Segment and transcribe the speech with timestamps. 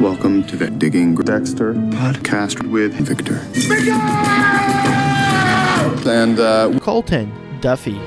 [0.00, 3.40] Welcome to the Digging Dexter podcast with Victor.
[6.06, 7.98] And uh, Colton Duffy.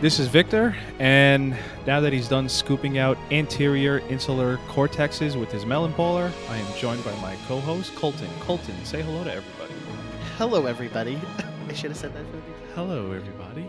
[0.00, 1.54] This is Victor, and
[1.86, 6.76] now that he's done scooping out anterior insular cortexes with his melon baller, I am
[6.76, 8.30] joined by my co-host Colton.
[8.40, 9.74] Colton, say hello to everybody.
[10.38, 11.20] Hello, everybody.
[11.68, 12.41] I should have said that for the
[12.74, 13.66] Hello, everybody.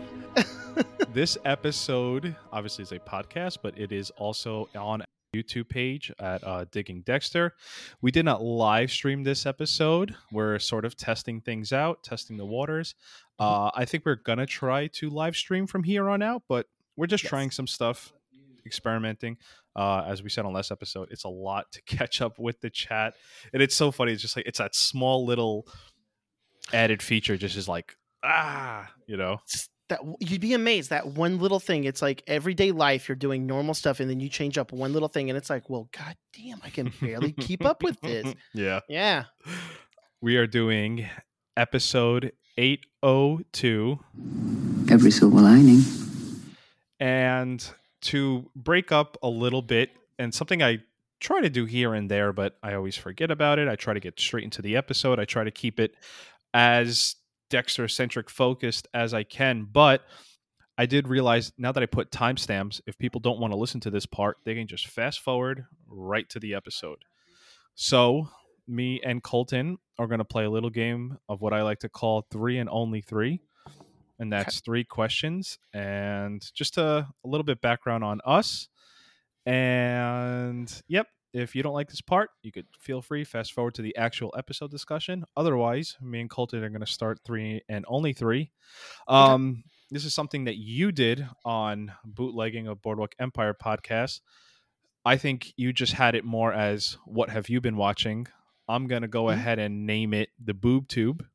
[1.12, 6.42] this episode obviously is a podcast, but it is also on our YouTube page at
[6.44, 7.52] uh, Digging Dexter.
[8.00, 10.14] We did not live stream this episode.
[10.32, 12.94] We're sort of testing things out, testing the waters.
[13.38, 16.66] Uh, I think we're gonna try to live stream from here on out, but
[16.96, 17.30] we're just Yes.
[17.30, 18.12] trying some stuff,
[18.64, 19.36] experimenting.
[19.76, 22.70] Uh, as we said on last episode, it's a lot to catch up with the
[22.70, 23.14] chat,
[23.52, 24.12] and it's so funny.
[24.12, 25.66] It's just like it's that small little
[26.72, 29.38] added feature, just is like ah, you know.
[29.48, 31.84] Just that you'd be amazed that one little thing.
[31.84, 33.08] It's like everyday life.
[33.08, 35.68] You're doing normal stuff, and then you change up one little thing, and it's like,
[35.68, 38.34] well, god damn, I can barely keep up with this.
[38.54, 38.80] yeah.
[38.88, 39.24] Yeah.
[40.22, 41.06] We are doing
[41.56, 43.98] episode 802
[44.90, 45.82] Every silver lining.
[46.98, 47.64] and
[48.02, 50.78] to break up a little bit and something I
[51.20, 53.68] try to do here and there but I always forget about it.
[53.68, 55.18] I try to get straight into the episode.
[55.18, 55.94] I try to keep it
[56.52, 57.16] as
[57.50, 60.02] Dexter centric focused as I can, but
[60.76, 63.90] I did realize now that I put timestamps, if people don't want to listen to
[63.90, 67.04] this part, they can just fast forward right to the episode.
[67.74, 68.28] So,
[68.66, 71.88] me and Colton are going to play a little game of what I like to
[71.88, 73.40] call three and only three.
[74.18, 78.68] And that's three questions and just a, a little bit background on us.
[79.44, 83.82] And yep, if you don't like this part, you could feel free fast forward to
[83.82, 85.24] the actual episode discussion.
[85.36, 88.50] Otherwise, me and Colton are going to start three and only three.
[89.08, 94.20] Um, this is something that you did on bootlegging a Boardwalk Empire podcast.
[95.04, 98.26] I think you just had it more as what have you been watching?
[98.68, 99.32] I'm gonna go Mhm.
[99.34, 101.26] ahead and name it the boob tube.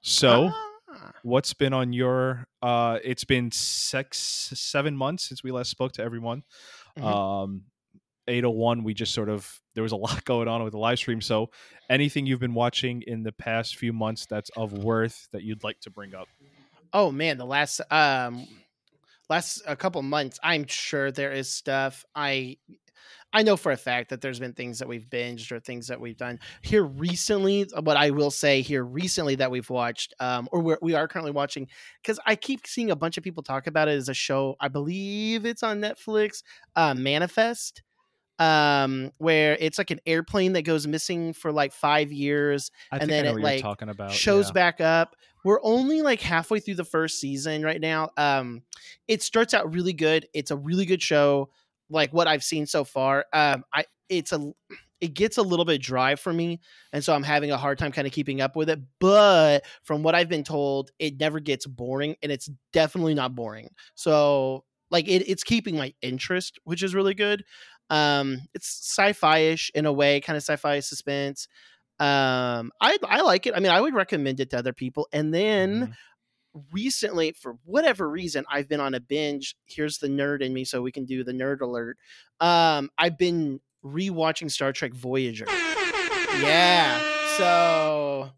[0.00, 0.50] So,
[0.88, 1.12] Ah.
[1.22, 2.46] what's been on your?
[2.62, 4.18] uh It's been six,
[4.54, 6.44] seven months since we last spoke to everyone.
[6.96, 7.04] Mhm.
[7.04, 7.64] Um,
[8.28, 8.84] 801.
[8.84, 11.20] We just sort of there was a lot going on with the live stream.
[11.20, 11.50] So,
[11.88, 15.80] anything you've been watching in the past few months that's of worth that you'd like
[15.80, 16.28] to bring up?
[16.92, 18.46] Oh man, the last um
[19.28, 22.04] last a couple months, I'm sure there is stuff.
[22.14, 22.56] I
[23.32, 26.00] I know for a fact that there's been things that we've binged or things that
[26.00, 27.66] we've done here recently.
[27.82, 31.32] But I will say here recently that we've watched, um, or we're, we are currently
[31.32, 31.68] watching,
[32.00, 34.56] because I keep seeing a bunch of people talk about it as a show.
[34.60, 36.42] I believe it's on Netflix,
[36.76, 37.82] uh, Manifest,
[38.38, 43.10] um, where it's like an airplane that goes missing for like five years I And
[43.10, 44.12] then it, like, talking about.
[44.12, 44.52] shows yeah.
[44.52, 45.16] back up.
[45.44, 48.10] We're only like halfway through the first season right now.
[48.16, 48.62] Um,
[49.06, 50.26] it starts out really good.
[50.34, 51.50] It's a really good show.
[51.88, 53.26] Like what I've seen so far.
[53.32, 54.52] Um, I it's a
[55.00, 56.60] it gets a little bit dry for me,
[56.92, 58.80] and so I'm having a hard time kind of keeping up with it.
[58.98, 63.68] But from what I've been told, it never gets boring, and it's definitely not boring.
[63.94, 67.44] So like it, it's keeping my interest, which is really good.
[67.90, 71.48] Um, it's sci-fi-ish in a way, kind of sci-fi suspense.
[71.98, 73.54] Um i i like it.
[73.56, 75.08] I mean i would recommend it to other people.
[75.14, 75.94] And then
[76.54, 76.62] Mhm.
[76.72, 80.80] recently for whatever reason i've been on a binge here's the nerd in me so
[80.82, 81.96] we can do the nerd alert.
[82.40, 85.46] Um i've been rewatching star trek voyager.
[85.48, 87.00] Yeah.
[87.38, 88.30] So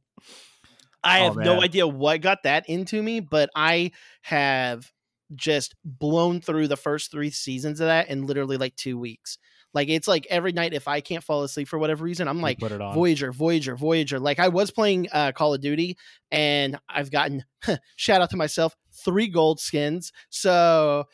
[1.03, 3.91] i Oh, have no idea what got that into me but i
[4.23, 4.93] have
[5.35, 9.39] just blown through the first three seasons of that in literally like two weeks
[9.75, 12.59] like it's like every night if i can't fall asleep for whatever reason i'm like
[12.59, 12.95] put it on.
[12.95, 14.19] Voyager, Voyager, Voyager.
[14.19, 15.97] Like I was playing uh, Call of Duty,
[16.31, 17.45] and I've gotten
[17.97, 20.13] shout out to myself three gold skins.
[20.31, 21.05] So,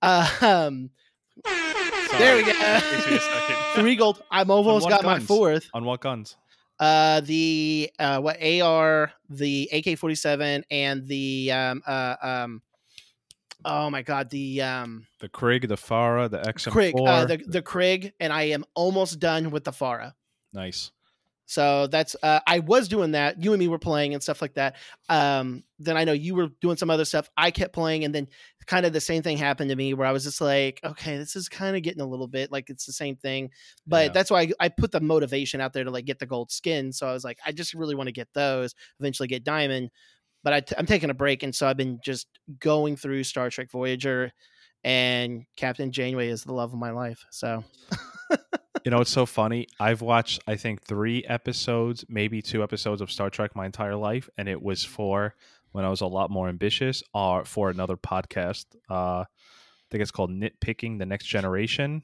[0.00, 0.90] uh, um,
[1.44, 2.52] there we go.
[2.52, 3.56] Takes me a second.
[3.74, 4.22] three gold.
[4.30, 5.68] I'm almost got my fourth.
[5.74, 6.36] on what guns?
[6.78, 12.62] Uh, the uh, what AR, the AK forty seven, and the um uh um.
[13.64, 16.72] Oh my god, the um The Krig, the FFAR, the XM4.
[16.72, 20.12] Krig, uh, the the Krig, and I am almost done with the FFAR.
[20.52, 20.90] nice.
[21.44, 23.42] So that's uh, I was doing that.
[23.42, 24.76] You and me were playing and stuff like that.
[25.10, 27.28] Um, then I know you were doing some other stuff.
[27.36, 28.28] I kept playing, and then
[28.66, 31.36] kind of the same thing happened to me where I was just like, okay, this
[31.36, 33.50] is kind of getting a little bit like it's the same thing.
[33.86, 34.12] But Yeah.
[34.12, 36.90] that's why I, I put the motivation out there to like get the gold skin.
[36.90, 38.74] So I was like, I just really want to get those.
[38.98, 39.90] Eventually get diamond.
[40.44, 42.26] But I t- I'm taking a break, and so I've been just
[42.58, 44.32] going through Star Trek Voyager,
[44.84, 47.24] and Captain Janeway is the love of my life.
[47.30, 47.62] So
[48.84, 49.68] You know, it's so funny.
[49.78, 54.28] I've watched, I think, three episodes, maybe two episodes of Star Trek my entire life,
[54.36, 55.36] and it was for
[55.70, 58.64] when I was a lot more ambitious, or for another podcast.
[58.90, 59.26] Uh, I
[59.90, 62.02] think it's called Nitpicking the Next Generation,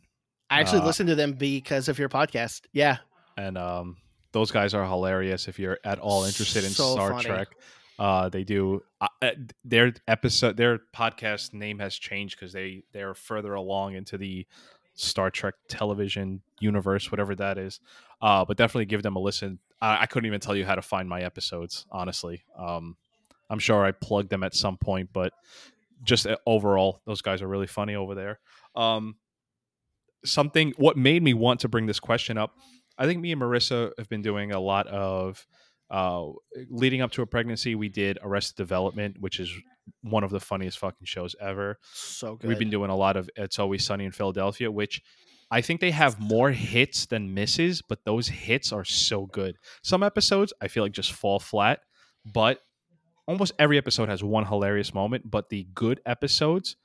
[0.50, 2.60] I actually Uh, listened to them because of your podcast.
[2.72, 2.98] Yeah.
[3.36, 3.96] and um,
[4.32, 5.48] those guys are hilarious.
[5.48, 7.24] If you're at all interested in So Star funny.
[7.24, 7.48] Trek,
[7.98, 9.30] uh, they do uh, uh,
[9.64, 14.46] their episode, their podcast name has changed because they they're further along into the
[14.94, 17.80] Star Trek television universe, whatever that is.
[18.20, 19.58] Uh, but definitely give them a listen.
[19.80, 22.42] I, I couldn't even tell you how to find my episodes, honestly.
[22.56, 22.96] Um,
[23.50, 25.32] I'm sure I plugged them at some point, but
[26.02, 28.40] just uh, overall, those guys are really funny over there.
[28.74, 29.16] Um,
[30.24, 32.56] something what made me want to bring this question up
[32.98, 35.46] i think me and marissa have been doing a lot of
[35.90, 36.26] uh
[36.68, 39.50] leading up to a pregnancy we did arrested development which is
[40.02, 41.78] one of the funniest fucking shows ever.
[41.92, 42.48] So good.
[42.48, 45.02] we've been doing a lot of it's always sunny in philadelphia which
[45.50, 49.56] i think they have more hits than misses but those hits are so good.
[49.82, 51.80] Some episodes i feel like just fall flat
[52.24, 52.60] but
[53.26, 56.76] almost every episode has one hilarious moment but the good episodes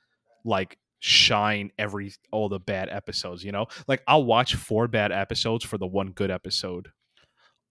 [0.44, 3.66] like shine every all the bad episodes you know?
[3.86, 6.88] Like i'll watch four bad episodes for the one good episode.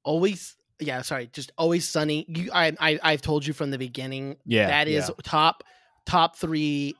[0.04, 4.38] Always yeah sorry just always sunny you I, I i've told you from the beginning
[4.46, 5.16] Yeah, that is yeah.
[5.24, 5.64] top
[6.06, 6.96] top three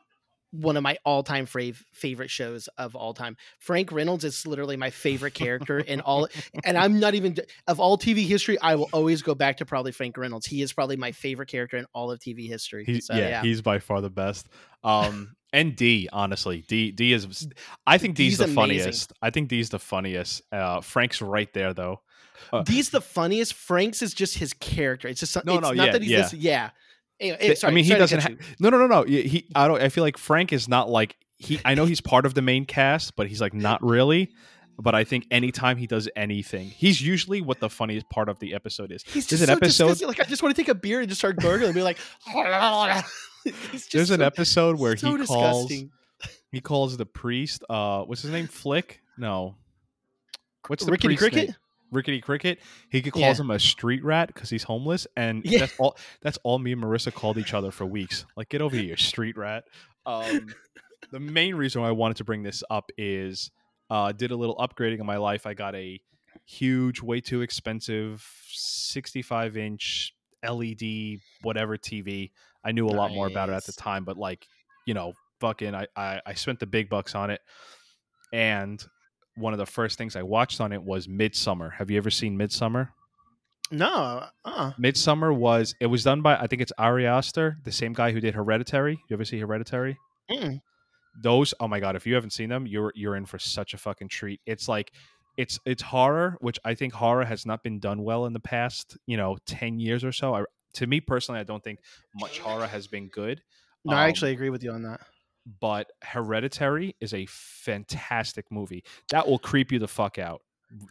[0.52, 4.92] one of my all-time fav- favorite shows of all time frank reynolds is literally my
[4.92, 6.28] favorite character in all
[6.64, 7.36] and i'm not even
[7.68, 10.72] of all tv history i will always go back to probably frank reynolds he is
[10.72, 13.80] probably my favorite character in all of tv history He's, so yeah, yeah, he's by
[13.80, 14.48] far the best.
[14.84, 17.48] Um, and D, honestly, D, D is.
[17.86, 18.56] I think D's, D's the amazing.
[18.56, 19.14] funniest.
[19.22, 20.42] I think D's the funniest.
[20.52, 22.02] Uh, Frank's right there though.
[22.52, 25.92] Uh, the funniest frank's is just his character it's just No, it's no, not yeah,
[25.92, 26.22] that he's yeah.
[26.22, 26.70] this yeah
[27.20, 28.22] Anyway, sorry, I mean, he doesn't.
[28.22, 29.04] Ha- no, no, no, no.
[29.04, 29.48] He.
[29.56, 29.82] I don't.
[29.82, 31.60] I feel like Frank is not like he.
[31.64, 34.32] I know he's part of the main cast, but he's like not really.
[34.80, 38.56] But I think anytime he does anything, he's usually what the funniest part of the
[38.56, 39.04] episode is.
[39.04, 40.08] He's There's just an so episode- disgusting.
[40.08, 41.98] Like I just want to take a beer and just start gurgling and be like,
[43.92, 45.68] There's an episode where so he calls.
[45.68, 45.92] disgusting.
[46.52, 47.64] He calls the priest.
[47.70, 48.48] Uh, what's his name?
[48.48, 49.02] Flick?
[49.18, 49.56] No.
[50.68, 51.50] What's the Rickety priest's Cricket?
[51.50, 51.56] name?
[51.94, 52.60] Rickety Cricket.
[52.90, 53.44] He calls Yeah.
[53.46, 55.60] him a street rat because he's homeless, and Yeah.
[55.60, 55.98] that's all.
[56.22, 58.26] That's all me and Marissa called each other for weeks.
[58.36, 59.64] Like, get over here, street rat.
[60.06, 60.48] Um,
[61.12, 63.52] the main reason why I wanted to bring this up is
[63.90, 65.46] uh, did a little upgrading in my life.
[65.46, 66.00] I got a
[66.46, 70.14] huge, way too expensive, 65 inch
[70.44, 72.32] LED whatever TV.
[72.66, 74.48] I knew a lot more about it at the time, but like,
[74.86, 77.42] you know, fucking, I, I I spent the big bucks on it,
[78.32, 78.84] and
[79.36, 81.74] one of the first things I watched on it was Midsommar.
[81.74, 82.90] Have you ever seen Midsommar?
[83.72, 87.94] No, uh, Midsommar was it was done by I think it's Ari Aster, the same
[87.94, 89.00] guy who did Hereditary.
[89.10, 89.98] You ever see Hereditary?
[90.30, 90.60] mm
[91.24, 93.78] Those oh my god, if you haven't seen them, you're you're in for such a
[93.78, 94.42] fucking treat.
[94.46, 94.92] It's like
[95.38, 98.98] it's it's horror, which I think horror has not been done well in the past,
[99.08, 100.36] you know, 10 years or so.
[100.36, 100.44] I,
[100.76, 101.80] to me personally, I don't think
[102.16, 103.42] much horror has been good.
[103.86, 105.02] no, I Um, actually agree with you on that.
[105.60, 108.84] But Hereditary is a fantastic movie.
[109.10, 110.42] That will creep you the fuck out.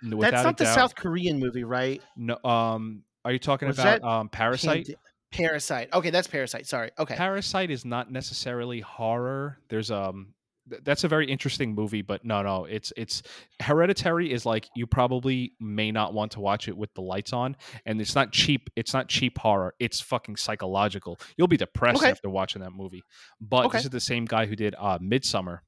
[0.03, 0.75] That's not the doubt.
[0.75, 2.01] South Korean movie, right?
[2.17, 4.87] No, um, are you talking Was about um, Parasite?
[4.87, 4.97] Pand-
[5.33, 5.89] Parasite.
[5.93, 6.67] Okay, that's Parasite.
[6.67, 6.91] Sorry.
[6.99, 7.15] Okay.
[7.17, 9.59] Parasite is not necessarily horror.
[9.69, 10.35] There's um,
[10.67, 13.23] that's a very interesting movie, but no, no, it's it's
[13.61, 17.57] Hereditary is like you probably may not want to watch it with the lights on,
[17.85, 18.71] and it's not cheap.
[18.77, 19.75] It's not cheap horror.
[19.81, 21.19] It's fucking psychological.
[21.37, 22.11] You'll be depressed Okay.
[22.11, 23.03] after watching that movie.
[23.41, 23.79] But Okay.
[23.79, 25.61] this is the same guy who did uh, Midsommar.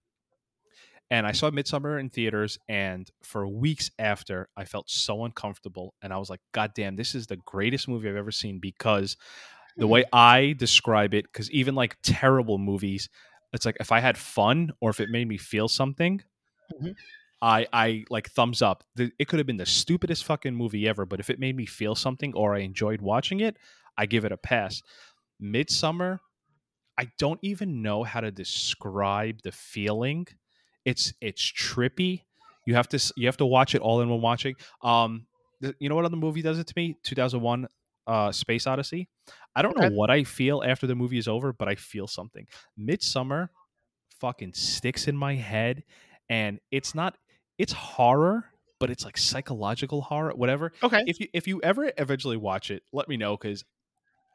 [1.10, 5.94] And I saw Midsommar in theaters, and for weeks after, I felt so uncomfortable.
[6.02, 9.16] And I was like, God damn, this is the greatest movie I've ever seen because
[9.76, 9.92] the Hmm.
[9.92, 13.08] way I describe it, because even like terrible movies,
[13.54, 16.22] it's like if I had fun or if it made me feel something,
[16.80, 16.94] Mhm.
[17.42, 18.84] I I like thumbs up.
[18.96, 21.66] The- It could have been the stupidest fucking movie ever, but if it made me
[21.66, 23.56] feel something or I enjoyed watching it,
[23.96, 24.82] I give it a pass.
[25.42, 26.20] Midsommar,
[26.96, 30.26] I don't even know how to describe the feeling.
[30.84, 32.22] It's it's trippy.
[32.66, 34.54] You have to you have to watch it all in one watching.
[34.82, 35.26] Um,
[35.78, 36.96] you know what other movie does it to me?
[37.02, 37.68] Two thousand one,
[38.06, 39.08] uh, Space Odyssey.
[39.56, 42.46] I don't know what I feel after the movie is over, but I feel something.
[42.78, 43.48] Midsommar,
[44.20, 45.84] fucking sticks in my head,
[46.28, 47.16] and it's not.
[47.58, 48.46] It's horror,
[48.80, 50.72] but it's like psychological horror, whatever.
[50.82, 51.04] Okay.
[51.06, 53.64] If you if you ever eventually watch it, let me know because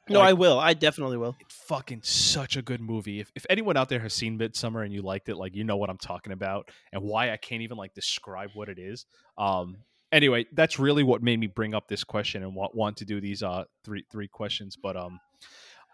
[0.10, 0.60] no, like- I will.
[0.60, 1.36] I definitely will.
[1.40, 3.20] it's fucking such a good movie.
[3.20, 5.78] If, if anyone out there has seen Midsommar and you liked it, like you know
[5.78, 9.06] what I'm talking about and why I can't even like describe what it is.
[9.38, 9.78] Um
[10.12, 13.22] anyway, that's really what made me bring up this question and want, want to do
[13.22, 14.76] these uh three three questions.
[14.82, 15.20] But um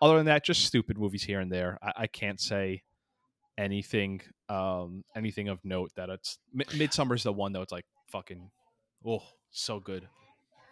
[0.02, 1.78] other than that, just stupid movies here and there.
[1.82, 2.84] I, I can't say
[3.58, 7.62] anything um anything of note that it's Mi- Midsommar's the one though.
[7.62, 8.50] It's like fucking
[9.06, 10.08] oh so good.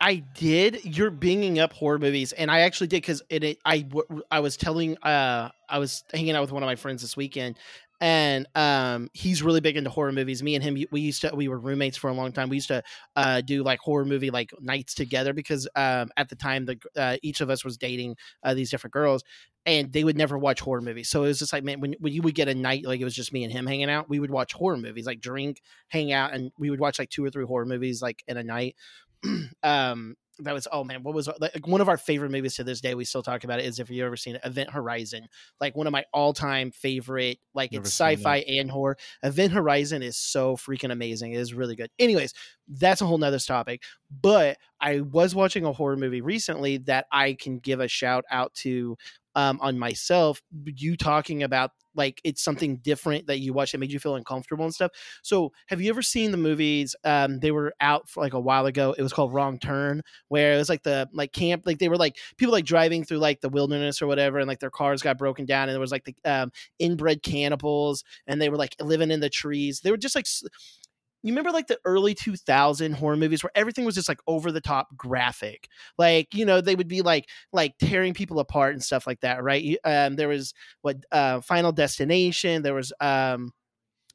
[0.01, 0.83] I did.
[0.83, 3.57] You're binging up horror movies, and I actually did because it, it.
[3.65, 4.97] I was telling.
[4.97, 7.55] Uh, I was hanging out with one of my friends this weekend,
[8.03, 10.43] and um, he's really big into horror movies.
[10.43, 11.31] Me and him, we used to.
[11.33, 12.49] We were roommates for a long time.
[12.49, 12.83] We used to
[13.15, 17.15] uh, do like horror movie like nights together because um, at the time the uh,
[17.23, 19.23] each of us was dating uh, these different girls,
[19.65, 21.07] and they would never watch horror movies.
[21.07, 23.05] So it was just like, man, when, when you would get a night, like it
[23.05, 26.11] was just me and him hanging out, we would watch horror movies, like drink, hang
[26.11, 28.75] out, and we would watch like two or three horror movies like in a night.
[29.63, 32.81] um, that was oh man, what was like one of our favorite movies to this
[32.81, 32.95] day?
[32.95, 33.65] We still talk about it.
[33.65, 35.27] Is if you ever seen Event Horizon,
[35.61, 37.39] like one of my all time favorite.
[37.53, 38.97] Like Never it's sci-fi and horror.
[39.21, 41.33] Event Horizon is so freaking amazing.
[41.33, 41.91] It is really good.
[41.99, 42.33] Anyways,
[42.67, 43.83] that's a whole nother topic.
[44.21, 48.53] But I was watching a horror movie recently that I can give a shout out
[48.55, 48.97] to
[49.35, 50.41] um, on myself.
[50.65, 54.65] You talking about like it's something different that you watch that made you feel uncomfortable
[54.65, 54.91] and stuff.
[55.21, 56.95] So, have you ever seen the movies?
[57.03, 58.95] Um, they were out for like a while ago.
[58.97, 61.97] It was called Wrong Turn, where it was like the like camp, like they were
[61.97, 65.17] like people like driving through like the wilderness or whatever, and like their cars got
[65.17, 69.11] broken down, and there was like the um, inbred cannibals, and they were like living
[69.11, 69.81] in the trees.
[69.81, 70.27] They were just like.
[71.23, 74.61] You remember like the early 2000 horror movies where everything was just like over the
[74.61, 75.69] top graphic.
[75.97, 79.43] Like, you know, they would be like like tearing people apart and stuff like that,
[79.43, 79.77] right?
[79.85, 83.51] Um there was what uh Final Destination, there was um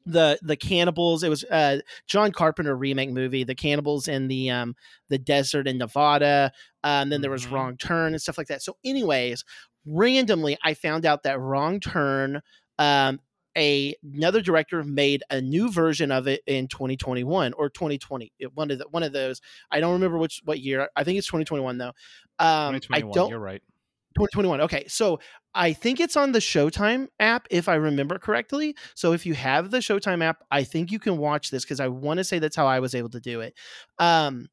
[0.05, 4.73] the the cannibals it was uh john carpenter remake movie the cannibals in the um
[5.09, 6.51] the desert in nevada
[6.83, 7.51] um then there was Mhm.
[7.51, 9.43] wrong turn and stuff like that so anyways
[9.85, 12.41] randomly i found out that wrong turn
[12.79, 13.19] um
[13.57, 18.71] a, another director made a new version of it in 2021 or 2020 It- one
[18.71, 19.41] of the, one of those
[19.71, 21.93] i don't remember which what year i think it's 2021 though
[22.39, 23.61] um i don't You're right.
[24.15, 24.61] 2021.
[24.61, 24.85] Okay.
[24.87, 25.19] So
[25.53, 28.75] I think it's on the Showtime app, if I remember correctly.
[28.95, 31.87] So if you have the Showtime app, I think you can watch this because I
[31.89, 33.53] want to say that's how I was able to do it.
[33.99, 34.47] Um,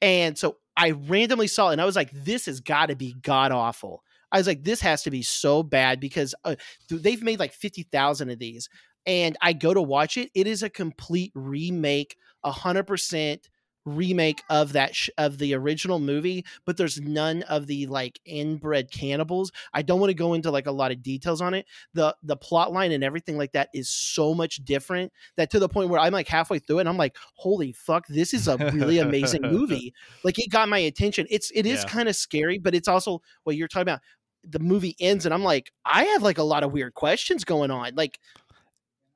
[0.00, 3.14] and so I randomly saw it and I was like, this has got to be
[3.22, 4.02] god awful.
[4.32, 6.56] I was like, this has to be so bad because uh,
[6.88, 8.68] they've made like 50,000 of these.
[9.06, 10.30] And I go to watch it.
[10.34, 13.48] It is a complete remake, a hundred percent
[13.84, 18.88] remake of that sh- of the original movie but there's none of the like inbred
[18.92, 22.14] cannibals i don't want to go into like a lot of details on it the
[22.22, 25.88] the plot line and everything like that is so much different that to the point
[25.90, 28.98] where i'm like halfway through it and i'm like holy fuck this is a really
[28.98, 31.88] amazing movie like it got my attention it's it is Yeah.
[31.90, 34.00] kind of scary but it's also what you're talking about
[34.44, 37.70] the movie ends and i'm like i have like a lot of weird questions going
[37.70, 38.18] on like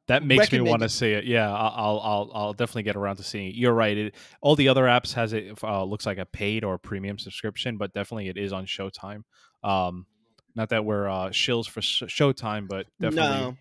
[0.06, 1.25] That makes me want to see it.
[1.25, 3.56] Yeah, I'll I'll I'll definitely get around to seeing it.
[3.56, 3.97] You're right.
[3.99, 7.76] It, all the other apps has it uh, looks like a paid or premium subscription,
[7.76, 9.25] but definitely it is on Showtime.
[9.64, 10.06] Um,
[10.54, 13.30] not that we're uh, shills for sh- Showtime, but definitely.
[13.30, 13.56] no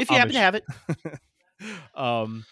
[0.00, 0.64] if you happen to have it
[1.94, 2.44] um,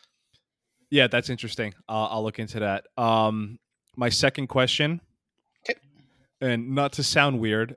[0.91, 1.75] yeah, that's interesting.
[1.89, 2.87] Uh, I'll look into that.
[2.97, 3.59] Um,
[3.97, 5.01] my second question,
[5.67, 5.75] 'Kay.
[6.41, 7.77] and not to sound weird,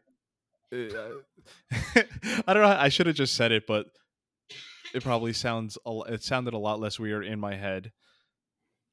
[0.72, 2.78] I don't know.
[2.78, 3.88] I should have just said it, but
[4.94, 5.78] it probably sounds.
[5.86, 7.92] It sounded a lot less weird in my head.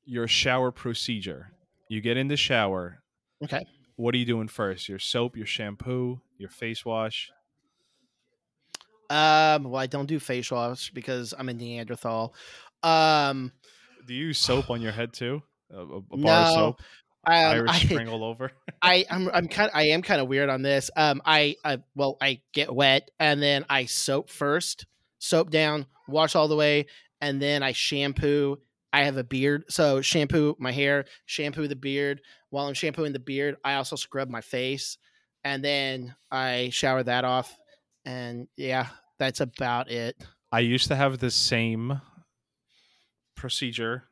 [0.05, 1.53] Your shower procedure.
[1.89, 3.03] You get in the shower.
[3.45, 3.65] okay
[3.97, 4.89] What are you doing first?
[4.89, 7.31] Your soap, your shampoo, your face wash.
[9.11, 12.35] Um, well, I don't do face wash because I'm a Neanderthal.
[12.83, 13.53] Um,
[14.07, 15.43] Do you use soap on your head too?
[15.71, 16.81] A, a, bar of No, soap,
[17.25, 18.53] um, Irish I, Spring all over.
[18.83, 20.91] I, I'm, I'm kind, I am kind of weird on this.
[20.97, 24.87] Um, I, I, well, I get wet and then I soap first,
[25.19, 26.87] soap down, wash all the way,
[27.21, 28.59] and then I shampoo.
[28.93, 32.21] I have a beard, so shampoo my hair, shampoo the beard.
[32.51, 34.99] While I'm shampooing the beard, I also scrub my face,
[35.45, 37.57] and then I shower that off.
[38.05, 38.89] And yeah,
[39.19, 40.23] that's about it.
[40.51, 42.01] I used to have the same
[43.35, 44.05] procedure.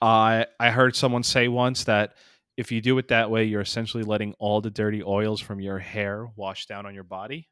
[0.00, 2.14] I I heard someone say once that
[2.56, 5.78] if you do it that way, you're essentially letting all the dirty oils from your
[5.78, 7.48] hair wash down on your body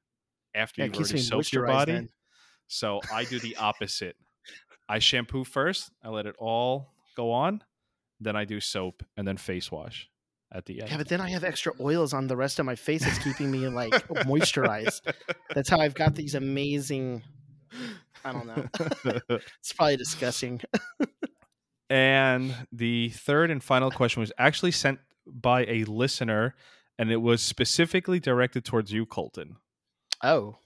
[0.55, 1.93] after Yeah, you've already soaked your body.
[1.93, 2.09] then.
[2.67, 4.17] So I do the opposite.
[4.89, 7.63] I shampoo first, I let it all go on,
[8.21, 10.11] then I do soap and then face wash
[10.53, 10.91] at the end.
[10.91, 13.07] Yeah, but then I have extra oils on the rest of my face.
[13.07, 15.01] It's keeping me like moisturized.
[15.55, 17.23] That's how I've got these amazing.
[18.25, 18.67] I don't know.
[19.61, 20.61] it's probably disgusting.
[21.95, 26.57] And the third and final question was actually sent by a listener,
[26.99, 29.57] and it was specifically directed towards you, Colton.
[30.23, 30.57] Oh,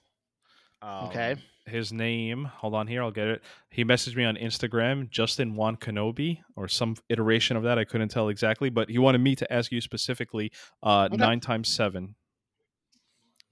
[0.81, 1.35] Um, Okay.
[1.67, 3.43] His name, hold on here, I'll get it.
[3.69, 7.77] He messaged me on Instagram, Justin Juan Kenobi, or some iteration of that.
[7.77, 11.17] I couldn't tell exactly, but he wanted me to ask you specifically uh, Okay.
[11.17, 12.15] nine times seven.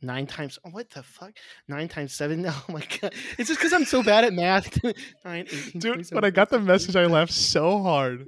[0.01, 0.59] Nine times.
[0.63, 1.31] oh, What the fuck?
[1.67, 2.45] Nine times seven.
[2.47, 3.13] Oh my god!
[3.37, 4.77] It's just because I'm so bad at math.
[5.25, 8.19] Nine, 18, Dude, 27, when I got the message, I laughed so hard.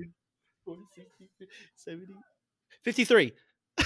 [0.66, 0.82] 40,
[1.20, 1.46] 60,
[1.76, 2.06] 70,
[2.84, 3.34] 53.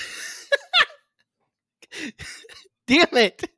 [2.87, 3.49] Damn it.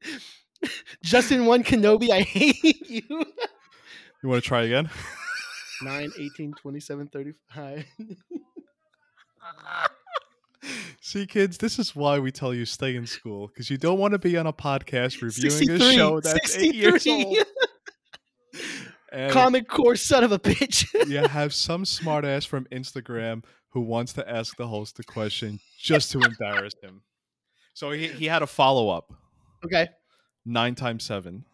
[1.03, 3.01] Justin 1 Kenobi, I hate you.
[3.09, 4.89] You want to try again?
[5.83, 7.85] 9, 18, 27, 35.
[11.01, 14.13] See, kids, this is why we tell you stay in school because you don't want
[14.13, 15.75] to be on a podcast reviewing 63.
[15.75, 17.37] a show that's eight years old.
[19.11, 20.85] And Comic Core son of a bitch.
[21.07, 26.11] you have some smartass from Instagram who wants to ask the host a question just
[26.11, 27.01] to embarrass him.
[27.73, 29.13] So he, he had a follow up
[29.63, 29.87] okay.
[30.45, 31.45] nine times seven.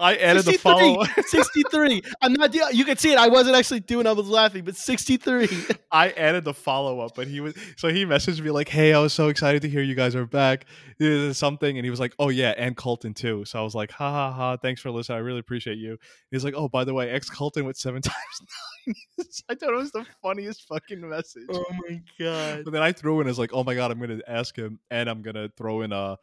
[0.00, 0.58] I added the 63.
[0.58, 1.04] follow.
[1.26, 2.02] 63.
[2.22, 3.18] I'm not, you can see it.
[3.18, 5.48] I wasn't actually doing, I was laughing, but 63.
[5.92, 8.98] I added the follow up, but he was so he messaged me like, "Hey, I
[8.98, 10.66] was so excited to hear you guys are back.
[10.98, 13.74] This is something," and he was like, "Oh yeah, and Colton too." So I was
[13.74, 14.56] like, "Ha ha ha!
[14.56, 15.16] Thanks for listening.
[15.16, 15.96] I really appreciate you."
[16.30, 18.14] He's like, "Oh, by the way, ex Colton with seven times
[18.86, 18.94] nine.
[19.48, 21.46] I thought it was the funniest fucking message.
[21.50, 22.64] Oh my God.
[22.64, 25.08] But then I threw in as like, "Oh my god, I'm gonna ask him, and
[25.08, 26.16] I'm gonna throw in a,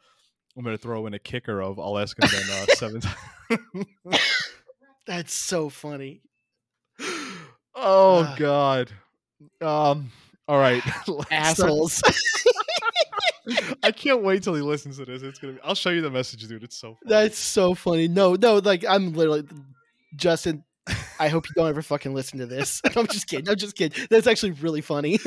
[0.56, 4.20] I'm gonna throw in a kicker of I'll ask him then uh, seven times."
[5.06, 6.22] That's so funny.
[7.00, 8.34] oh Ah.
[8.38, 8.90] god.
[9.60, 10.10] Um.
[10.48, 10.82] All right.
[11.30, 12.02] Assholes.
[13.82, 15.22] I can't wait till he listens to this.
[15.22, 15.60] It's gonna be.
[15.62, 16.64] I'll show you the message, dude.
[16.64, 16.94] It's so.
[16.94, 16.98] Funny.
[17.06, 18.08] That's so funny.
[18.08, 19.44] No, no, like I'm literally
[20.16, 20.64] Justin.
[21.18, 22.80] I hope you don't ever fucking listen to this.
[22.96, 23.48] I'm just kidding.
[23.48, 24.06] I'm just kidding.
[24.10, 25.18] That's actually really funny.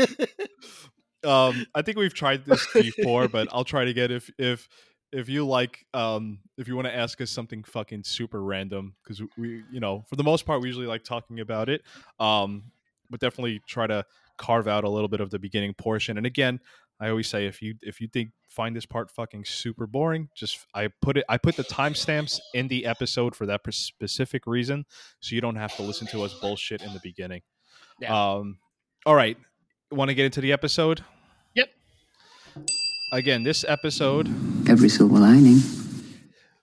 [1.25, 4.69] Um, I think we've tried this before, but I'll try to get if if
[5.11, 9.21] if you like um if you want to ask us something fucking super random because
[9.37, 11.81] we you know for the most part we usually like talking about it
[12.19, 12.63] um
[13.09, 14.05] but definitely try to
[14.37, 16.59] carve out a little bit of the beginning portion and again
[16.99, 20.59] i always say if you if you think find this part fucking super boring just
[20.73, 24.85] i put it i put the timestamps in the episode for that specific reason
[25.21, 27.41] so you don't have to listen to us bullshit in the beginning
[27.99, 28.33] Yeah.
[28.35, 28.59] um
[29.05, 29.37] all right
[29.91, 31.03] want to get into the episode.
[33.11, 34.27] Again this episode
[34.69, 35.59] Every silver lining.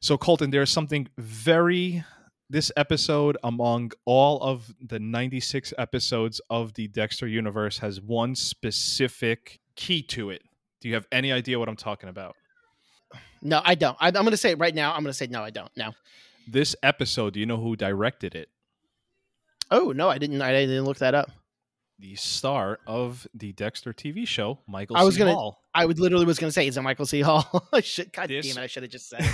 [0.00, 2.04] so Colton, there's something very
[2.48, 9.58] this episode among all of the 96 episodes of the Dexter universe has one specific
[9.74, 10.42] key to it.
[10.80, 12.36] Do you have any idea what I'm talking about?
[13.42, 13.96] no, I don't.
[14.00, 14.92] I, I'm going to say it right now.
[14.94, 15.70] I'm going to say no, I don't.
[15.76, 15.92] No.
[16.46, 18.48] This episode, do you know who directed it?
[19.72, 20.40] Oh no, I didn't.
[20.40, 21.28] I didn't look that up.
[21.98, 25.18] The star of the Dexter TV show, Michael I was C.
[25.18, 25.64] gonna- Hall.
[25.76, 27.20] I would literally was going to say, is it Michael C.
[27.20, 27.68] Hall?
[27.72, 28.64] I should, God This- damn it!
[28.64, 29.24] I should have just said.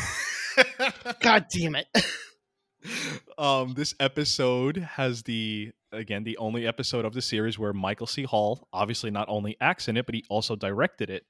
[1.21, 1.87] God damn it!
[3.39, 8.25] um, this episode has the again the only episode of the series where Michael C.
[8.25, 11.25] Hall obviously not only acts in it, but he also directed it.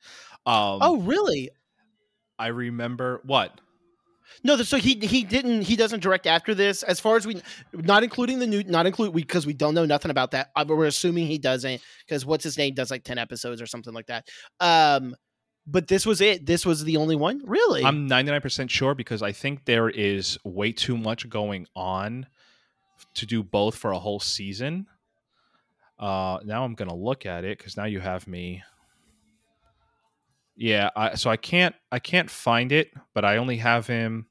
[0.47, 1.51] Um, oh really?
[2.39, 3.61] I remember what
[4.45, 5.63] No, so he he didn't.
[5.63, 7.41] He doesn't direct after this, as far as we,
[7.73, 10.51] not including the new, not include we because we don't know nothing about that.
[10.57, 13.67] Uh, But we're assuming he doesn't because what's his name does like ten episodes or
[13.67, 14.29] something like that.
[14.61, 15.15] Um,
[15.67, 16.45] but this was it.
[16.45, 17.85] This was the only one, really.
[17.85, 22.27] I'm 99% sure because I think there is way too much going on
[23.15, 24.87] to do both for a whole season.
[25.99, 28.65] Uh, now I'm gonna look at it because now you have me.
[30.57, 34.27] Yeah, I, so I can't I can't find it, but I only have him.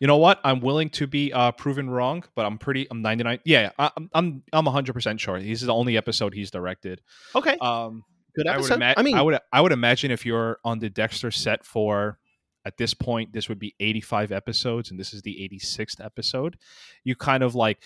[0.00, 0.40] You know what?
[0.42, 2.88] I'm willing to be uh, proven wrong, but I'm pretty.
[2.90, 3.38] I'm 99.
[3.44, 5.40] Yeah, I, I'm I'm I'm 100 percent sure.
[5.40, 7.00] This is the only episode he's directed.
[7.34, 10.58] okay, Um, good I would, ima- I mean, I would I would imagine if you're
[10.64, 12.18] on the Dexter set for
[12.64, 16.56] at this point, this would be 85 episodes, and this is the 86th episode.
[17.02, 17.82] You kind of like,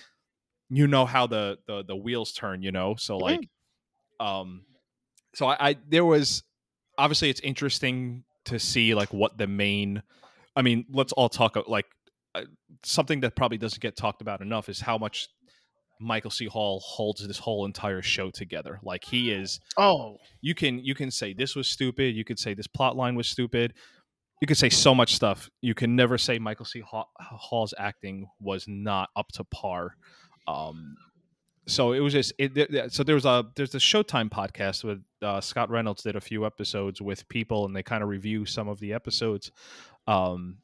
[0.68, 2.94] you know how the the, the wheels turn, you know.
[2.96, 3.48] So like,
[4.20, 4.64] um,
[5.35, 6.42] so I, I there was
[6.98, 10.02] obviously it's interesting to see like what the main.
[10.54, 11.87] I mean, let's all talk like
[12.35, 12.42] uh,
[12.82, 15.28] something that probably doesn't get talked about enough is how much
[16.00, 16.46] Michael C.
[16.46, 18.78] Hall holds this whole entire show together.
[18.82, 22.54] Like he is oh, you can you can say this was stupid you could say
[22.54, 23.74] this plot line was stupid
[24.40, 28.28] you could say so much stuff you can never say michael c Hall, hall's acting
[28.40, 29.96] was not up to par
[30.46, 30.96] um
[31.66, 35.40] so it was just it, so there was a there's a showtime podcast with uh,
[35.40, 38.79] scott reynolds did a few episodes with people and they kind of review some of
[38.81, 39.50] the episodes
[40.07, 40.59] um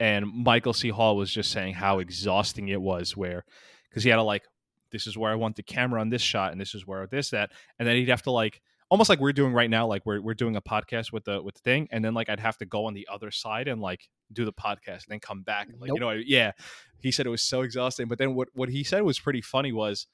[0.00, 3.44] and michael c hall was just saying how exhausting it was where
[3.88, 4.44] because he had to like
[4.90, 7.30] this is where i want the camera on this shot and this is where this
[7.30, 10.20] that and then he'd have to like almost like we're doing right now like we're,
[10.20, 12.66] we're doing a podcast with the with the thing and then like i'd have to
[12.66, 15.80] go on the other side and like do the podcast and then come back and
[15.80, 15.96] like Nope.
[15.96, 16.52] you know yeah
[17.00, 19.72] he said it was so exhausting but then what what he said was pretty funny
[19.72, 20.06] was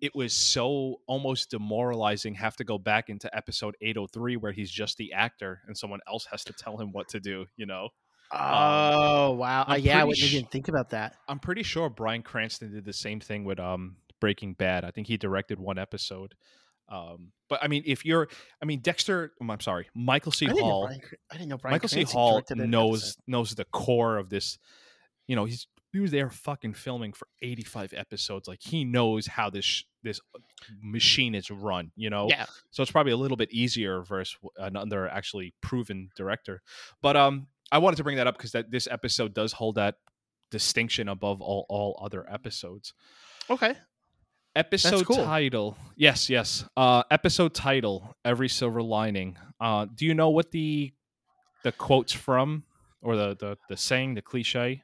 [0.00, 4.96] it was so almost demoralizing have to go back into episode 803 where he's just
[4.98, 7.88] the actor and someone else has to tell him what to do you know
[8.32, 9.62] Oh wow!
[9.62, 11.16] Uh, I'm yeah, I wouldn't sh- even think about that.
[11.28, 15.06] i'm pretty sure bryan cranston did the same thing with um breaking bad i think
[15.06, 16.34] he directed one episode
[16.88, 18.28] um but i mean if you're
[18.60, 21.58] i mean dexter um, i'm sorry michael c I didn't, hall Brian, I didn't know
[21.58, 23.14] Brian michael c hall knows episode.
[23.26, 24.58] knows the core of this
[25.28, 29.48] you know he's he was there fucking filming for 85 episodes like he knows how
[29.48, 30.20] this sh- this
[30.82, 32.26] machine is run you know?
[32.28, 36.62] Yeah, so it's probably a little bit easier versus another actually proven director.
[37.00, 39.96] But um i wanted to bring that up because that this episode does hold that
[40.50, 42.92] distinction above all all other episodes.
[43.48, 43.74] Okay.
[44.56, 45.16] episode cool.
[45.16, 50.92] title yes yes uh episode title every silver lining uh do you know what the
[51.64, 52.62] the quotes from?
[53.02, 54.82] Or the the, the saying the cliche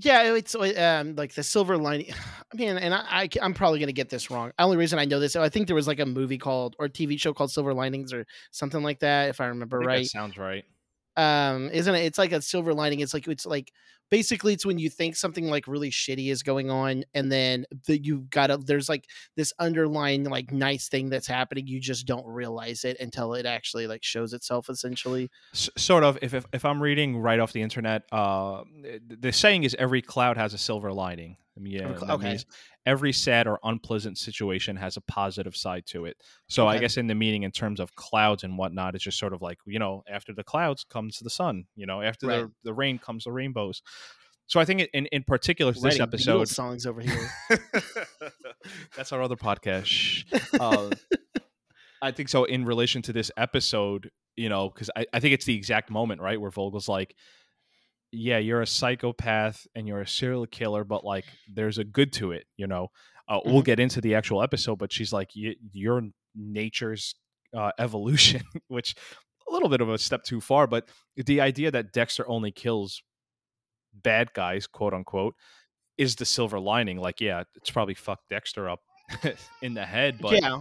[0.00, 2.12] Yeah, it's um like the silver lining.
[2.52, 4.52] I mean, and I, I am probably gonna get this wrong.
[4.56, 6.88] The only reason I know this, I think there was like a movie called or
[6.88, 10.02] TV show called Silver Linings or something like that, if I remember I right.
[10.04, 10.64] that sounds right
[11.18, 13.72] um isn't it it's like a silver lining it's like it's like
[14.08, 17.98] basically it's when you think something like really shitty is going on and then the,
[17.98, 19.04] you've got a there's like
[19.36, 23.88] this underlying like nice thing that's happening you just don't realize it until it actually
[23.88, 27.62] like shows itself essentially S- sort of if, if if i'm reading right off the
[27.62, 28.62] internet uh
[29.08, 32.38] the saying is every cloud has a silver lining I mean, yeah, that okay.
[32.88, 36.16] Every sad or unpleasant situation has a positive side to it.
[36.48, 39.34] So I guess in the meaning, in terms of clouds and whatnot, it's just sort
[39.34, 41.64] of like you know, after the clouds comes the sun.
[41.76, 42.40] You know, after Right.
[42.40, 43.82] the the rain comes the rainbows.
[44.46, 47.28] So I think in in particular this Writing Beatles episode, songs over here
[48.96, 50.24] that's our other podcast.
[50.58, 50.90] Uh,
[52.02, 52.44] I think so.
[52.44, 56.20] In relation to this episode, you know, because I, I think it's the exact moment,
[56.20, 57.14] right, where Vogel's like,
[58.12, 62.32] "Yeah, you're a psychopath and you're a serial killer, but like, there's a good to
[62.32, 62.88] it." You know,
[63.28, 63.66] uh, we'll Mhm.
[63.66, 66.02] get into the actual episode, but she's like, y- "Your
[66.34, 67.14] nature's
[67.56, 68.94] uh, evolution," which
[69.48, 73.02] a little bit of a step too far, but the idea that Dexter only kills
[73.94, 75.34] bad guys, quote unquote,
[75.96, 76.98] is the silver lining.
[76.98, 78.80] Like, yeah, it's probably fucked Dexter up
[79.62, 80.60] in the head, but yeah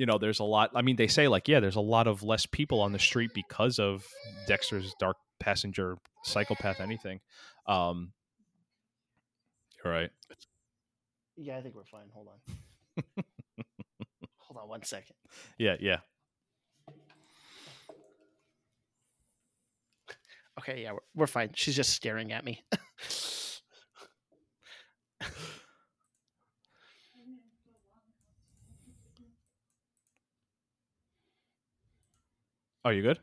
[0.00, 0.70] you know, there's a lot.
[0.74, 3.32] I mean, they say like, yeah, there's a lot of less people on the street
[3.34, 4.06] because of
[4.46, 7.20] Dexter's dark passenger psychopath anything.
[7.66, 8.12] Um,
[9.84, 10.10] all right.
[11.36, 13.04] yeah i think we're fine hold on
[14.38, 15.16] hold on one second
[15.56, 15.98] Yeah, yeah.
[20.58, 22.62] okay yeah we're, we're fine she's just staring at me
[32.84, 33.18] Oh, you good?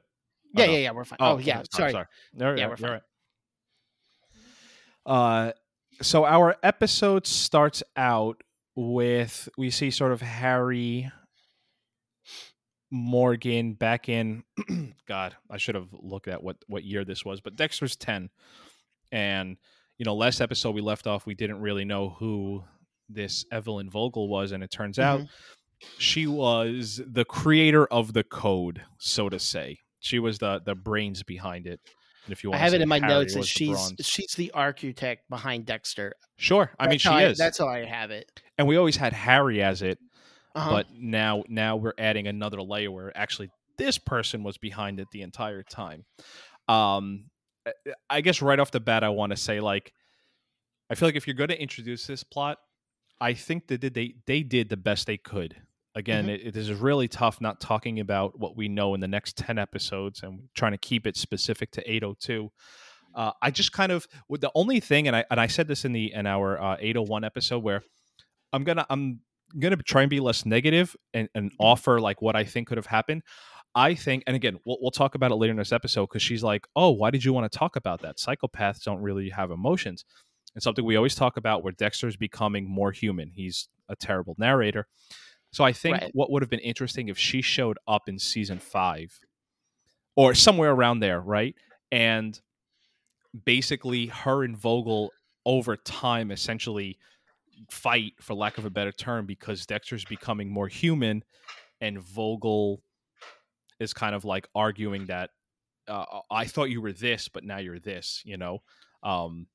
[0.54, 0.72] yeah no.
[0.72, 2.06] yeah yeah we're fine oh, yeah sorry, sorry.
[2.34, 2.92] No, Yeah, we're fine.
[2.92, 3.02] right.
[5.06, 5.52] Uh,
[6.02, 8.42] so our episode starts out
[8.76, 11.12] with we see sort of Harry
[12.92, 14.44] Morgan back in.
[15.08, 18.30] God, I should have looked at what what year this was, but Dexter's ten,
[19.12, 19.58] and
[19.98, 22.64] you know, last episode we left off, we didn't really know who
[23.10, 25.30] this Evelyn Vogel was, and it turns out Mhm.
[25.98, 29.80] She was the creator of the code, so to say.
[30.00, 31.80] She was the the brains behind it.
[32.26, 33.94] And if you want I have it in my Harry notes the she's bronze.
[34.02, 36.14] she's the architect behind Dexter.
[36.38, 36.72] sure.
[36.80, 37.38] I mean, That's she is.
[37.38, 38.30] that's how I have it.
[38.58, 39.98] and we always had Harry as it,
[40.56, 40.70] Uh-huh.
[40.72, 45.22] but now now we're adding another layer where actually this person was behind it the
[45.22, 46.04] entire time.
[46.68, 47.30] Um,
[47.66, 47.74] I-
[48.10, 49.94] I guess right off the bat, I want to say like,
[50.90, 52.60] I feel like if you're going to introduce this plot,
[53.20, 55.56] I think that they they did the best they could.
[55.98, 56.36] Again, Mhm.
[56.36, 59.58] it, it is really tough not talking about what we know in the next ten
[59.58, 62.52] episodes and trying to keep it specific to 802.
[63.16, 65.86] Uh, I just kind of with the only thing, and I and I said this
[65.86, 67.82] in the in our uh, 801 episode where
[68.54, 69.22] I'm gonna I'm
[69.58, 72.86] gonna try and be less negative and, and offer like what I think could have
[72.86, 73.24] happened.
[73.76, 76.44] I think, and again, we'll, we'll talk about it later in this episode because she's
[76.44, 78.18] like, "Oh, why did you want to talk about that?
[78.18, 80.06] Psychopaths don't really have emotions."
[80.54, 83.32] And something we always talk about where Dexter's becoming more human.
[83.34, 84.88] He's a terrible narrator.
[85.52, 86.12] So I think Right.
[86.14, 89.20] what would have been interesting if she showed up in season five
[90.16, 91.56] or somewhere around there, right?
[91.92, 92.40] And
[93.46, 95.12] basically her and Vogel
[95.46, 96.98] over time essentially
[97.70, 101.24] fight for lack of a better term because Dexter's becoming more human
[101.82, 102.82] and Vogel
[103.80, 105.32] is kind of like arguing that
[105.88, 108.62] uh, I thought you were this but now you're this, you know.
[109.04, 109.48] Um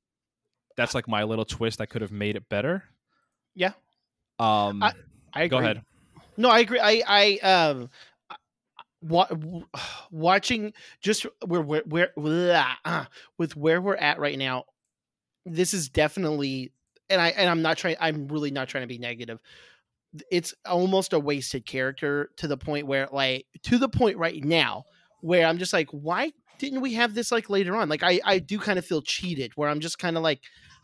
[0.75, 2.83] that's like my little twist I could have made it better.
[3.55, 3.73] Yeah.
[4.39, 4.93] Um I
[5.41, 5.49] agree.
[5.49, 5.81] go ahead.
[6.37, 6.79] No, I agree.
[6.79, 7.89] I I um
[9.01, 9.29] wa-
[10.11, 13.05] watching just where where where blah, uh,
[13.37, 14.65] with where we're at right now.
[15.45, 16.71] This is definitely
[17.09, 19.39] and I and I'm not trying I'm really not trying to be negative.
[20.31, 24.85] it's almost a wasted character to the point where like to the point right now
[25.21, 27.89] where I'm just like, why didn't we have this like later on?
[27.89, 30.41] Like I I do kind of feel cheated where I'm just kind of like,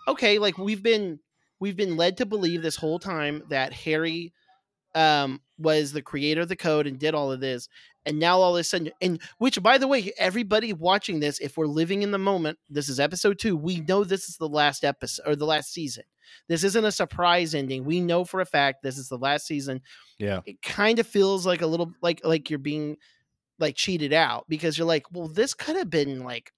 [0.08, 1.20] okay, like we've been
[1.60, 4.34] we've been led to believe this whole time that Harry
[5.00, 7.68] um was the creator of the code and did all of this
[8.06, 11.58] and now all of a sudden and which by the way everybody watching this if
[11.58, 14.84] we're living in the moment this is episode 2 we know this is the last
[14.84, 16.04] episode or the last season
[16.48, 19.82] this isn't a surprise ending we know for a fact this is the last season
[20.18, 20.42] Yeah.
[20.46, 22.98] it kind of feels like a little like like you're being
[23.58, 26.52] like cheated out because you're like well this could have been like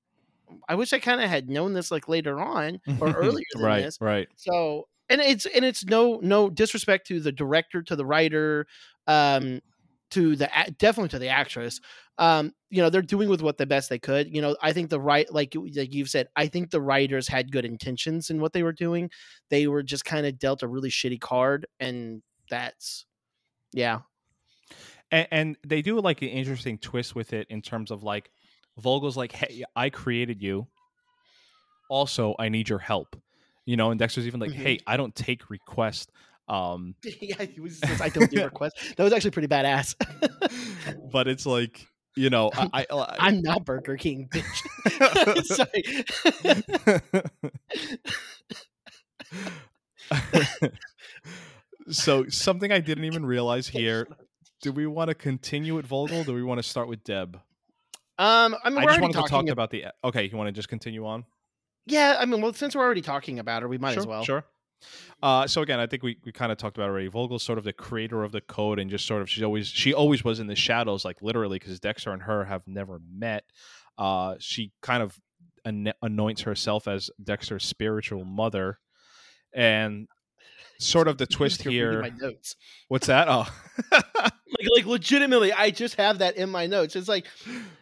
[0.69, 3.81] i wish i kind of had known this like later on or earlier than right,
[3.83, 4.27] this right.
[4.35, 8.65] so and it's and it's no no disrespect to the director, to the writer,
[9.07, 9.59] um,
[10.11, 11.81] to the definitely to the actress.
[12.17, 14.33] Um, you know, they're doing with what the best they could.
[14.33, 17.51] You know, I think the right like like you've said, I think the writers had
[17.51, 19.09] good intentions in what they were doing.
[19.49, 23.05] They were just kind of dealt a really shitty card, and that's
[23.73, 23.99] yeah.
[25.11, 28.31] and, and they do like an interesting twist with it in terms of like
[28.77, 30.67] Vogel's like, "Hey, I created you.
[31.89, 33.17] Also, I need your help."
[33.65, 34.55] You know, and Dexter's even like, Mhm.
[34.55, 36.11] "Hey, I don't take requests."
[36.47, 38.93] Um, yeah, he was just, I don't do requests.
[38.95, 39.95] That was actually pretty badass.
[41.11, 45.45] but it's like, you know, I, I, I I'm not Burger King, bitch.
[45.45, 45.83] Sorry.
[51.89, 54.07] so something I didn't even realize here.
[54.61, 56.23] Do we want to continue with Vogel?
[56.23, 57.39] Do we want to start with Deb?
[58.19, 59.49] Um, I mean, I just wanted to talk about.
[59.49, 59.85] about the.
[60.03, 61.25] Okay, you want to just continue on?
[61.85, 64.23] Yeah, I mean, well, since we're already talking about her, we might sure, as well.
[64.23, 64.43] Sure.
[65.21, 67.07] Uh, so again, I think we, we kind of talked about already.
[67.07, 69.93] Vogel's sort of the creator of the code, and just sort of she's always she
[69.93, 73.43] always was in the shadows, like literally, because Dexter and her have never met.
[73.97, 75.19] Uh, she kind of
[75.65, 78.79] an- anoints herself as Dexter's spiritual mother,
[79.53, 80.07] and
[80.79, 82.01] sort of the twist here.
[82.01, 82.55] My notes.
[82.87, 83.27] What's that?
[83.29, 83.47] Oh,
[84.59, 86.95] Like, like legitimately, I just have that in my notes.
[86.95, 87.27] It's like,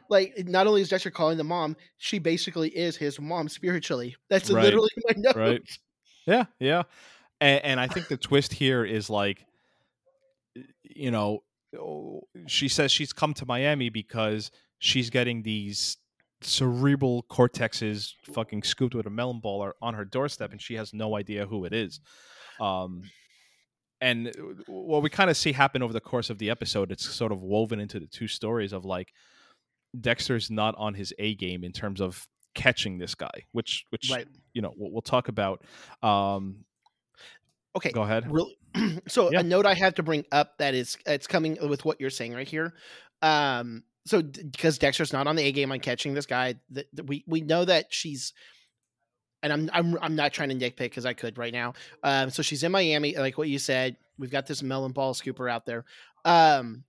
[0.09, 4.15] like not only is Dexter calling the mom, she basically is his mom spiritually.
[4.29, 4.63] That's Right.
[4.63, 5.35] literally my notes.
[5.35, 5.79] Right.
[6.25, 6.83] Yeah, yeah.
[7.41, 9.45] And, and I think the twist here is like,
[10.83, 11.43] you know,
[11.77, 15.97] oh, she says she's come to Miami because she's getting these
[16.41, 21.15] cerebral cortexes fucking scooped with a melon baller on her doorstep, and she has no
[21.15, 21.99] idea who it is.
[22.59, 23.03] Um,
[24.01, 24.31] and uh,
[24.67, 27.41] what we kind of see happen over the course of the episode, it's sort of
[27.43, 29.13] woven into the two stories of like
[29.99, 34.27] Dexter's not on his A game in terms of catching this guy, which which Right.
[34.53, 35.63] you know we'll, we'll talk about.
[36.03, 36.65] Um,
[37.75, 37.91] Okay.
[37.91, 38.29] go ahead.
[38.31, 38.57] Really.
[39.07, 39.41] so Yeah.
[39.41, 42.33] a note I have to bring up that is it's coming with what you're saying
[42.33, 42.73] right here.
[43.21, 43.83] Um.
[44.05, 47.23] So d- because Dexter's not on the A game on catching this guy, that we
[47.27, 48.33] we know that she's.
[49.41, 51.73] And I'm I'm I'm not trying to nitpick because I could right now.
[52.03, 53.95] Um, so she's in Miami, like what you said.
[54.17, 55.85] We've got this melon ball scooper out there.
[56.25, 56.83] Um,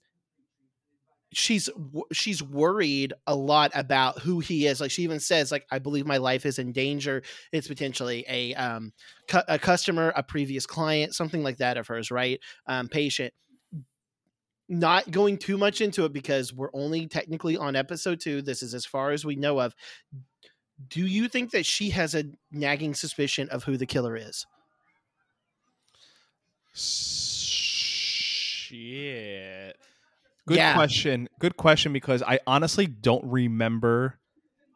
[1.33, 1.71] she's
[2.13, 4.81] she's worried a lot about who he is.
[4.81, 7.23] Like she even says, like I believe my life is in danger.
[7.53, 8.93] It's potentially a um
[9.29, 12.41] cu- a customer, a previous client, something like that of hers, right?
[12.67, 13.33] Um, patient.
[14.69, 18.41] Not going too much into it because we're only technically on episode two.
[18.41, 19.75] This is as far as we know of.
[20.89, 24.47] Do you think that she has a nagging suspicion of who the killer is?
[28.71, 29.77] Shit.
[30.47, 30.73] Good Yeah.
[30.75, 31.29] question.
[31.39, 34.19] Good question because I honestly don't remember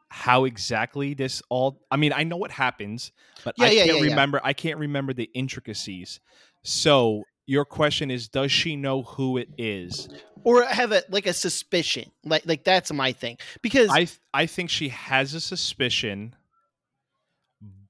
[0.08, 3.12] how exactly this all I mean, I know what happens,
[3.44, 4.10] but Yeah, I yeah, can't yeah, yeah.
[4.10, 6.20] remember I can't remember the intricacies.
[6.62, 10.08] So, your question is does she know who it is?
[10.44, 12.10] Or have a like a suspicion?
[12.24, 13.38] Like like that's my thing.
[13.62, 16.36] Because I th- I think she has a suspicion,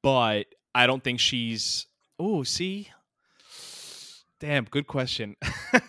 [0.02, 1.86] but I don't think she's
[2.18, 2.88] Oh, see?
[4.40, 5.36] Damn, good question.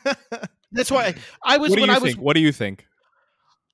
[0.71, 2.23] that's why I was what do when you I was think?
[2.23, 2.85] What do you think?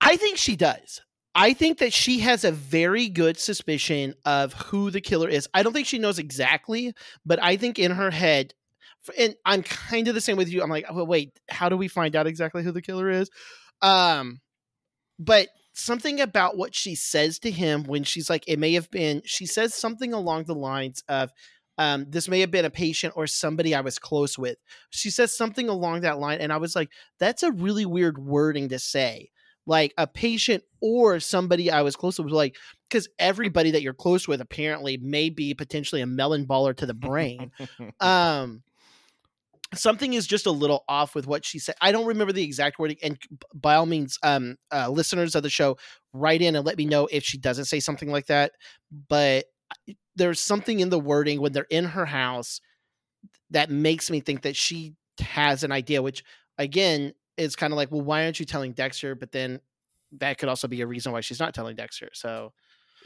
[0.02, 1.02] I think she does.
[1.34, 5.48] I think that she has a very good suspicion of who the killer is.
[5.54, 6.94] I don't think she knows exactly,
[7.26, 8.54] but I think in her head,
[9.18, 10.62] and I'm kind of the same with you.
[10.62, 13.30] I'm like, well, wait, how do we find out exactly who the killer is?
[13.82, 14.42] Um,
[15.20, 19.22] but something about what she says to him when she's like, it may have been,
[19.26, 21.32] she says something along the lines of,
[21.78, 24.58] um, this may have been a patient or somebody I was close with.
[24.90, 28.70] She says something along that line, and I was like, that's a really weird wording
[28.70, 29.30] to say
[29.66, 32.56] like a patient or somebody I was close with, like
[32.90, 36.94] because everybody that you're close with apparently may be potentially a melon baller to the
[36.94, 37.52] brain.
[38.00, 38.64] um,
[39.74, 41.76] something is just a little off with what she said.
[41.82, 43.18] I don't remember the exact wording, and
[43.54, 45.78] by all means, um, uh, listeners of the show,
[46.14, 48.52] write in and let me know if she doesn't say something like that.
[49.08, 49.46] But
[50.16, 52.60] there's something in the wording when they're in her house
[53.52, 56.24] that makes me think that she has an idea, which
[56.58, 59.16] again is kind of like, well, why aren't you telling Dexter?
[59.16, 59.60] But then
[60.14, 62.10] that could also be a reason why she's not telling Dexter.
[62.14, 62.52] So,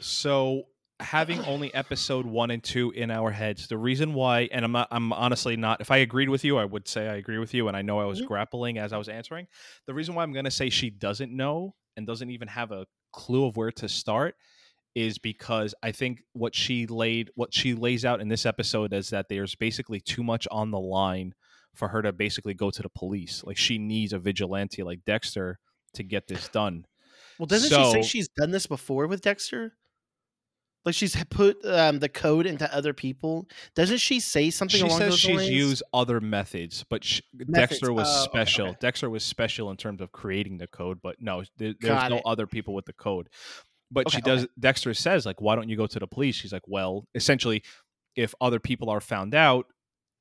[0.00, 0.64] So
[1.00, 4.88] having only episode one and two in our heads, the reason why, and I'm not,
[4.90, 5.80] I'm honestly not.
[5.80, 7.98] If I agreed with you, I would say I agree with you, and I know
[8.00, 8.26] I was Mhm.
[8.26, 9.46] grappling as I was answering.
[9.86, 12.86] The reason why I'm going to say she doesn't know and doesn't even have a
[13.12, 14.36] clue of where to start
[14.94, 19.10] is because I think what she laid, what she lays out in this episode is
[19.10, 21.34] that there's basically too much on the line
[21.74, 23.44] for her to basically go to the police.
[23.44, 25.58] Like she needs a vigilante like Dexter
[25.92, 26.86] to get this done.
[27.38, 29.74] well, doesn't she say she's done this before with Dexter?
[30.86, 33.48] Like she's put um, the code into other people.
[33.74, 35.50] Doesn't she say something she along says those she's lines?
[35.50, 37.20] used other methods, but sh-
[37.52, 38.68] Dexter was Oh, special.
[38.68, 38.76] okay.
[38.80, 42.16] Dexter was special in terms of creating the code, but no, there, there's Got no
[42.18, 42.22] it.
[42.24, 43.28] other people with the code.
[43.90, 44.46] But she Okay, does.
[44.58, 47.62] Dexter says like, "Why don't you go to the police?" She's like, "Well, essentially,
[48.14, 49.66] if other people are found out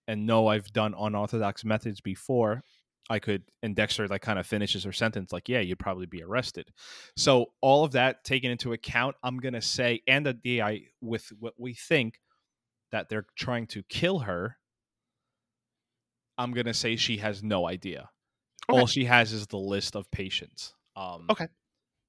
[0.08, 2.64] and know I've done unorthodox methods before."
[3.10, 6.24] I could, and Dexter like kind of finishes her sentence like, "Yeah, you'd probably be
[6.24, 6.72] arrested."
[7.16, 11.54] So all of that taken into account, I'm gonna say, and the DI with what
[11.58, 12.20] we think
[12.92, 14.58] that they're trying to kill her,
[16.38, 18.10] I'm gonna say she has no idea.
[18.70, 18.80] Okay.
[18.80, 20.74] All she has is the list of patients.
[20.96, 21.48] Um, Okay.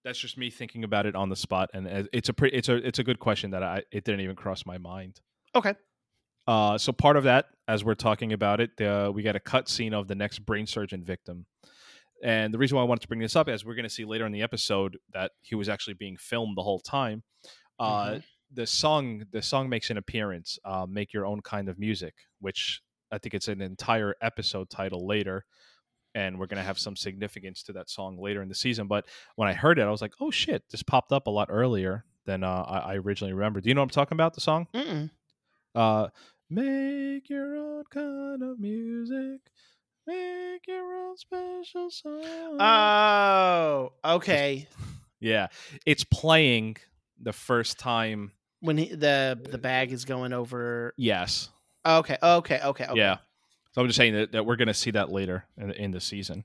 [0.04, 2.68] that's just me thinking about it on the spot, and uh, it's a pretty, it's
[2.68, 5.20] a, it's a good question that I it didn't even cross my mind.
[5.54, 5.74] Okay.
[6.46, 9.68] Uh, so part of that, as we're talking about it, uh, we got a cut
[9.68, 11.46] scene of the next brain surgeon victim.
[12.22, 14.04] And the reason why I wanted to bring this up is we're going to see
[14.04, 17.22] later in the episode that he was actually being filmed the whole time.
[17.78, 18.22] Uh, Mhm.
[18.52, 20.56] The song, the song makes an appearance.
[20.64, 22.80] Uh, "Make Your Own Kind of Music," which
[23.11, 25.44] I think it's an entire episode title later,
[26.14, 28.87] and we're going to have some significance to that song later in the season.
[28.87, 29.04] But
[29.35, 32.04] when I heard it, I was like, "Oh shit!" This popped up a lot earlier
[32.24, 33.64] than uh, I, I originally remembered.
[33.64, 34.35] Do you know what I'm talking about?
[34.35, 34.68] The song?
[35.74, 36.09] Uh,
[36.50, 39.40] make your own kind of music.
[40.06, 42.56] Make your own special song.
[42.61, 44.68] Oh, okay.
[45.20, 45.48] yeah,
[45.85, 46.76] it's playing
[47.20, 48.32] the first time.
[48.61, 50.94] When he, the the bag is going over.
[50.96, 51.50] Yes.
[51.85, 52.96] Okay, okay, okay, okay.
[52.96, 53.18] Yeah.
[53.72, 56.00] So I'm just saying that, that we're going to see that later in, in the
[56.00, 56.44] season.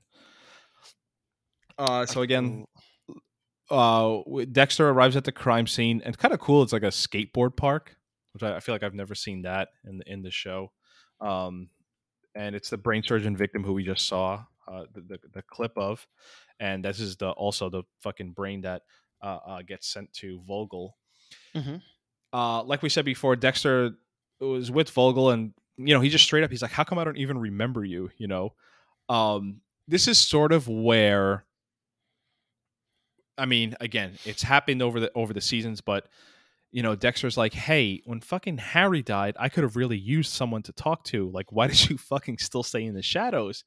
[1.78, 2.66] Uh, so again,
[3.70, 4.18] uh,
[4.52, 6.62] Dexter arrives at the crime scene, and kind of cool.
[6.62, 7.96] It's like a skateboard park,
[8.32, 10.72] which I, I feel like I've never seen that in the, in the show.
[11.20, 11.68] Um,
[12.34, 15.72] and it's the brain surgeon victim who we just saw uh, the, the the clip
[15.76, 16.06] of,
[16.60, 18.82] and this is the also the fucking brain that
[19.22, 20.96] uh, uh, gets sent to Vogel.
[21.54, 21.82] Mhm.
[22.32, 23.92] Uh, like we said before, Dexter
[24.40, 27.04] was with Vogel, and you know he just straight up he's like, "How come I
[27.04, 28.54] don't even remember you?" You know,
[29.08, 31.44] um, this is sort of where
[33.36, 36.06] I mean, again, it's happened over the over the seasons, but
[36.72, 40.62] you know, Dexter's like, "Hey, when fucking Harry died, I could have really used someone
[40.64, 41.30] to talk to.
[41.30, 43.62] Like, why did you fucking still stay in the shadows?"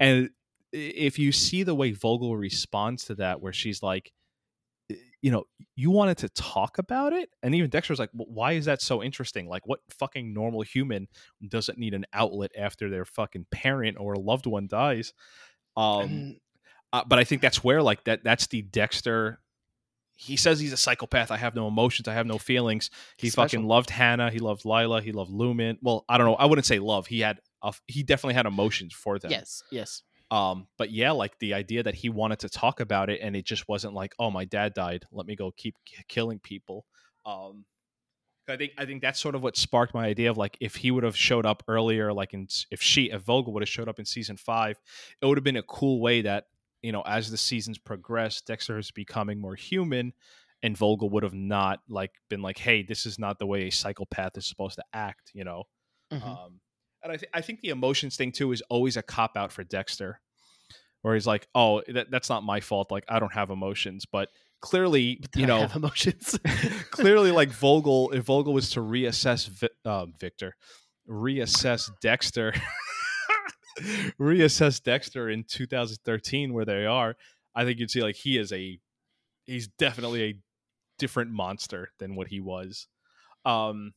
[0.00, 0.30] And
[0.72, 4.12] if you see the way Vogel responds to that, where she's like,
[5.20, 8.66] you know, you wanted to talk about it, and even Dexter's like, "Well, "Why is
[8.66, 9.48] that so interesting?
[9.48, 11.08] Like, what fucking normal human
[11.48, 15.12] doesn't need an outlet after their fucking parent or loved one dies?"
[15.76, 16.40] Um, And-
[16.92, 19.40] uh, but I think that's where like that that's the Dexter.
[20.16, 21.30] He says he's a psychopath.
[21.30, 22.08] I have no emotions.
[22.08, 22.90] I have no feelings.
[23.16, 23.44] He Special.
[23.44, 24.30] fucking loved Hannah.
[24.30, 25.02] He loved Lila.
[25.02, 25.78] He loved Lumen.
[25.82, 26.34] Well, I don't know.
[26.34, 27.06] I wouldn't say love.
[27.06, 29.30] He had a, he definitely had emotions for them.
[29.30, 30.02] yes, yes.
[30.30, 33.44] Um, but yeah, like the idea that he wanted to talk about it and it
[33.44, 35.04] just wasn't like, oh, my dad died.
[35.12, 36.84] Let me go keep k- killing people.
[37.24, 37.64] Um,
[38.48, 40.90] I think I think that's sort of what sparked my idea of like if he
[40.90, 43.98] would have showed up earlier, like in if she if Vogel would have showed up
[43.98, 44.78] in season five,
[45.20, 46.46] it would have been a cool way that
[46.86, 50.12] you know as the seasons progress, Dexter is becoming more human,
[50.62, 53.70] and Vogel would have not like been like, hey, this is not the way a
[53.70, 55.64] psychopath is supposed to act, you know.
[56.12, 56.22] Mhm.
[56.26, 56.60] Um,
[57.02, 59.64] and I, th- I think the emotions thing too is always a cop out for
[59.64, 60.20] Dexter,
[61.02, 62.90] where he's like, "Oh, that, that's not my fault.
[62.90, 64.28] Like I don't have emotions." But
[64.60, 66.38] clearly, you I know, emotions.
[66.90, 70.56] clearly, like Vogel, if Vogel was to reassess Vi- uh, Victor,
[71.08, 72.54] reassess Dexter,
[74.20, 77.16] reassess Dexter in 2013, where they are,
[77.54, 78.78] I think you'd see like he is a,
[79.44, 80.40] he's definitely a
[80.98, 82.88] different monster than what he was.
[83.44, 83.92] Um,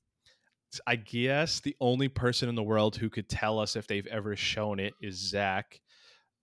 [0.86, 4.36] I guess the only person in the world who could tell us if they've ever
[4.36, 5.82] shown it is Zach.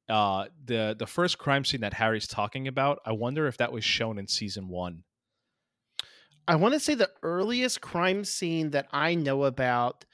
[0.09, 3.85] Uh, the the first crime scene that Harry's talking about, I wonder if that was
[3.85, 5.03] shown in season one.
[6.49, 10.05] I want to say the earliest crime scene that I know about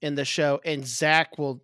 [0.00, 1.62] in the show, and Zach will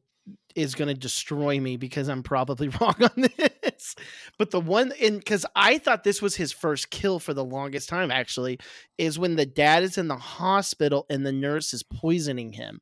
[0.55, 3.97] is going to destroy me because I'm probably wrong on this.
[4.39, 7.89] But the one, and because I thought this was his first kill for the longest
[7.89, 8.59] time, actually,
[8.99, 12.81] is when the dad is in the hospital and the nurse is poisoning him.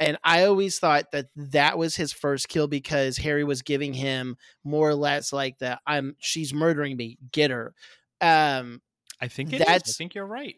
[0.00, 4.36] and I always thought that that was his first kill because Harry was giving him
[4.64, 7.74] more or less like the I'm she's murdering me, get her.
[8.20, 8.80] Um,
[9.20, 9.66] I think it is.
[9.68, 10.56] I think you're right.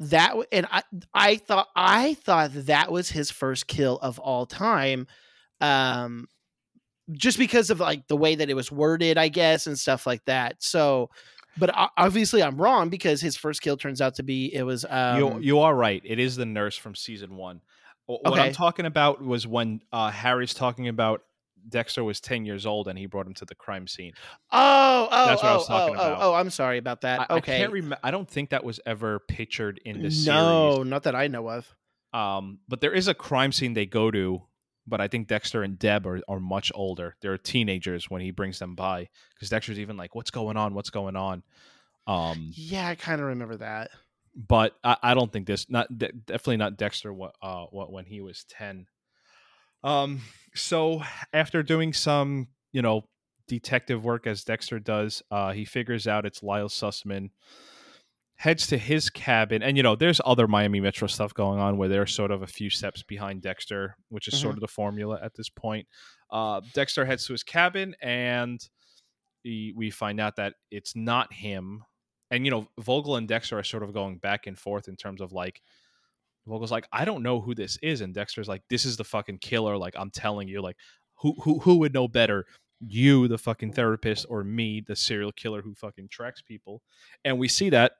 [0.00, 0.82] that and I
[1.14, 5.06] I thought I thought that was his first kill of all time.
[5.60, 6.26] Um,
[7.12, 10.24] just because of like the way that it was worded, I guess, and stuff like
[10.24, 10.56] that.
[10.60, 11.10] So,
[11.58, 15.18] but obviously I'm wrong because his first kill turns out to be it was um,
[15.18, 16.02] you you are right.
[16.04, 17.60] It is the nurse from season one.
[18.06, 21.22] Wh- What I'm talking about was when uh, Harry's talking about
[21.68, 24.12] Dexter was 10 years old and he brought him to the crime scene.
[24.52, 26.22] Oh, oh, That's what I oh, was talking oh, oh, about.
[26.22, 27.20] oh, I'm sorry about that.
[27.20, 27.58] I, I okay.
[27.58, 27.98] can't remember.
[28.02, 30.26] I don't think that was ever pictured in the series.
[30.26, 31.74] no, not that I know of.
[32.12, 34.42] Um, but there is a crime scene they go to.
[34.86, 37.16] But I think Dexter and Deb are, are much older.
[37.20, 39.08] They're teenagers when he brings them by.
[39.34, 40.74] Because Dexter's even like, "What's going on?
[40.74, 41.42] What's going on?"
[42.06, 43.90] Um, Yeah, I kind of remember that.
[44.36, 48.04] but I, I don't think this not de- definitely not Dexter what uh what when
[48.04, 48.86] he was 10
[49.84, 50.20] um
[50.54, 53.04] so after doing some you know
[53.46, 57.30] detective work as Dexter does uh he figures out it's Lyle Sussman
[58.36, 61.88] heads to his cabin and you know there's other Miami Metro stuff going on where
[61.88, 65.34] they're sort of a few steps behind Dexter which is sort of the formula at
[65.34, 65.86] this point.
[66.30, 68.60] Uh Dexter heads to his cabin and
[69.42, 71.84] he, we find out that it's not him.
[72.30, 75.20] And you know Vogel and Dexter are sort of going back and forth in terms
[75.20, 75.62] of like
[76.46, 79.38] Vogel's like I don't know who this is and Dexter's like this is the fucking
[79.38, 80.76] killer like I'm telling you like
[81.16, 82.46] who who who would know better
[82.80, 86.82] you the fucking therapist or me the serial killer who fucking tracks people?
[87.24, 87.92] And we see that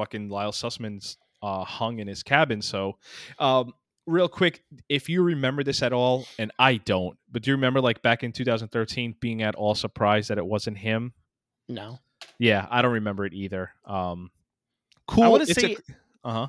[0.00, 2.96] fucking Lyle Sussman's uh hung in his cabin so
[3.38, 3.72] um
[4.06, 7.80] real quick if you remember this at all and I don't but do you remember
[7.80, 11.12] like back in 2013 being at all surprised that it wasn't him
[11.68, 11.98] No.
[12.38, 13.70] yeah, I don't remember it either.
[13.84, 14.30] Um,
[15.06, 15.30] cool.
[15.30, 15.76] wanna say-
[16.24, 16.46] uh huh.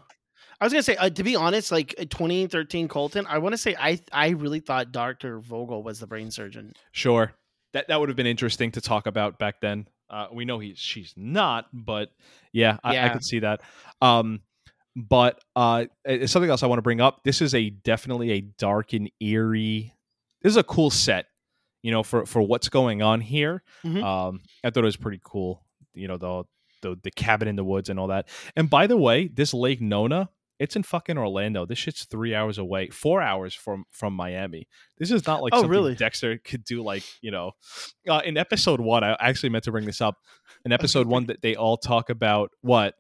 [0.60, 3.58] I was gonna say, uh, to be honest, like uh, 2013 Colton, I want to
[3.58, 6.74] say I I really thought Doctor Vogel was the brain surgeon.
[6.92, 7.34] Sure.
[7.74, 9.88] That that would have been interesting to talk about back then.
[10.12, 12.12] Uh, we know he's she's not, but
[12.52, 13.62] yeah, I, I could see that.
[14.02, 14.42] Um,
[14.96, 17.24] but uh, it's something else I want to bring up.
[17.24, 19.96] This is a definitely a dark and eerie.
[20.42, 21.28] This is a cool set,
[21.82, 23.64] you know, for for what's going on here.
[23.86, 24.04] Mhm.
[24.04, 25.64] Um, I thought it was pretty cool.
[25.94, 26.44] You know, the
[26.82, 28.28] the the cabin in the woods and all that.
[28.58, 30.30] And by the way, this Lake Nona,
[30.62, 31.66] it's in fucking Orlando.
[31.66, 34.68] This shit's three hours away, four hours from from Miami.
[34.98, 35.96] This is not like Oh, something really?
[35.96, 36.84] Dexter could do.
[36.84, 37.52] Like you know,
[38.08, 40.18] uh, in episode one, I actually meant to bring this up.
[40.64, 42.94] In episode one, that they all talk about what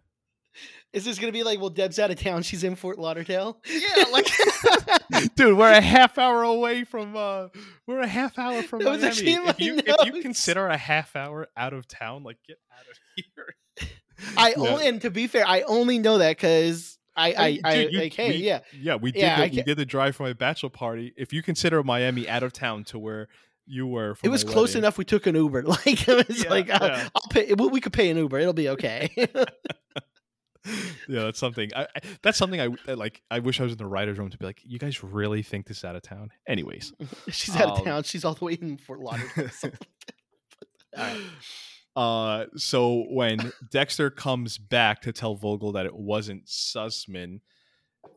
[0.94, 3.62] Is this gonna be like, well, Deb's out of town, she's in Fort Lauderdale?
[3.66, 4.28] Yeah, like
[5.36, 7.48] dude, we're a half hour away from uh
[7.88, 9.06] we're a half hour from Miami.
[9.08, 12.98] If you if you consider a half hour out of town, like get out of
[13.16, 13.90] here.
[14.38, 14.70] I Yeah.
[14.70, 18.00] only, and to be fair, I only know that because I I, I Dude, you-
[18.00, 20.34] like, hey, we- yeah, Yeah, we did Yeah, the, we did the drive for my
[20.34, 21.14] bachelor party.
[21.18, 23.28] If you consider Miami out of town to where
[23.68, 24.98] you were for it was close wedding- enough.
[24.98, 25.64] We took an Uber.
[25.86, 27.10] Like it was Yeah, like, I'll.
[27.16, 27.54] I'll pay.
[27.54, 28.40] We we could pay an Uber.
[28.40, 29.10] It'll be okay.
[31.08, 31.72] yeah, that's something.
[31.76, 33.22] I, I, that's something I I like.
[33.32, 35.68] I wish I was in the writers' room to be like, you guys really think
[35.68, 36.30] this is out of town?
[36.48, 36.94] Anyways,
[37.30, 38.04] she's out of Um, town.
[38.04, 39.50] She's all the way in Fort Lauderdale.
[41.96, 47.42] Uh, so when Dexter comes back to tell Vogel that it wasn't Sussman,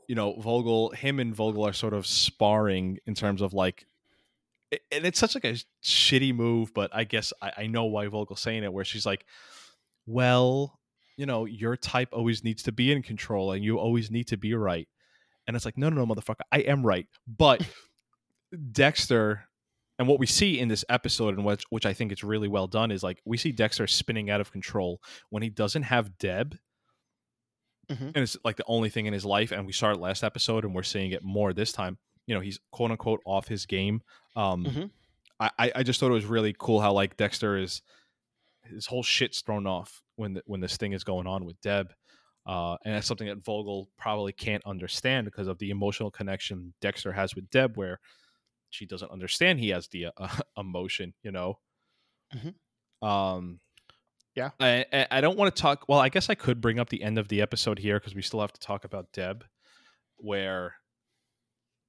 [0.09, 3.87] you know, Vogel, him and Vogel are sort of sparring in terms of like,
[4.71, 8.41] and it's such like a shitty move, but I guess I, I know why Vogel's
[8.41, 9.25] saying it, where she's like,
[10.07, 10.79] well,
[11.17, 14.37] you know, your type always needs to be in control and you always need to
[14.37, 14.89] be right.
[15.47, 17.07] And it's like, no, no, no, motherfucker, I am right.
[17.27, 17.67] But
[18.73, 19.45] Dexter,
[19.99, 22.67] and what we see in this episode, and which which I think it's really well
[22.67, 26.57] done, is like we see Dexter spinning out of control when he doesn't have Deb,
[27.91, 28.07] Mhm.
[28.09, 29.53] and it's like the only thing in his life.
[29.53, 31.99] And we saw it last episode, and we're seeing it more this time.
[32.27, 34.03] You know, he's quote unquote off his game.
[34.37, 34.91] Um, Mhm.
[35.41, 37.83] I I I just thought it was really cool how like Dexter is
[38.65, 41.93] his whole shit's thrown off when the, when this thing is going on with Deb.
[42.47, 47.13] Uh, and that's something that Vogel probably can't understand because of the emotional connection Dexter
[47.13, 48.01] has with Deb, where
[48.75, 51.59] she doesn't understand he has the uh, emotion, you know.
[52.35, 52.55] Mhm.
[53.07, 53.61] Um,
[54.35, 54.51] Yeah.
[54.61, 55.85] I, I- I don't want to talk.
[55.89, 58.23] Well, I guess I could bring up the end of the episode here because we
[58.23, 59.45] still have to talk about Deb,
[60.17, 60.75] where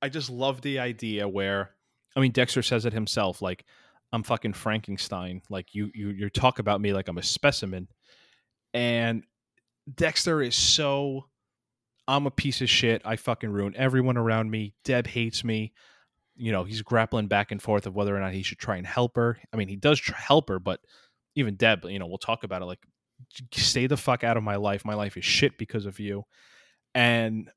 [0.01, 1.71] I just love the idea where,
[2.15, 3.65] I mean, Dexter says it himself, like,
[4.11, 5.41] I'm fucking Frankenstein.
[5.49, 7.87] Like you, you, you talk about me like I'm a specimen,
[8.73, 9.23] and
[9.93, 11.27] Dexter is so.
[12.07, 13.01] I'm a piece of shit.
[13.03, 14.75] I fucking ruin everyone around me.
[14.83, 15.73] Deb hates me.
[16.35, 18.85] You know, he's grappling back and forth of whether or not he should try and
[18.85, 19.37] help her.
[19.53, 20.79] I mean, he does help her, but
[21.35, 22.65] even Deb, you know, we'll talk about it.
[22.65, 22.85] Like,
[23.53, 24.85] stay the fuck out of my life.
[24.85, 26.23] My life is shit because of you.
[26.93, 27.49] And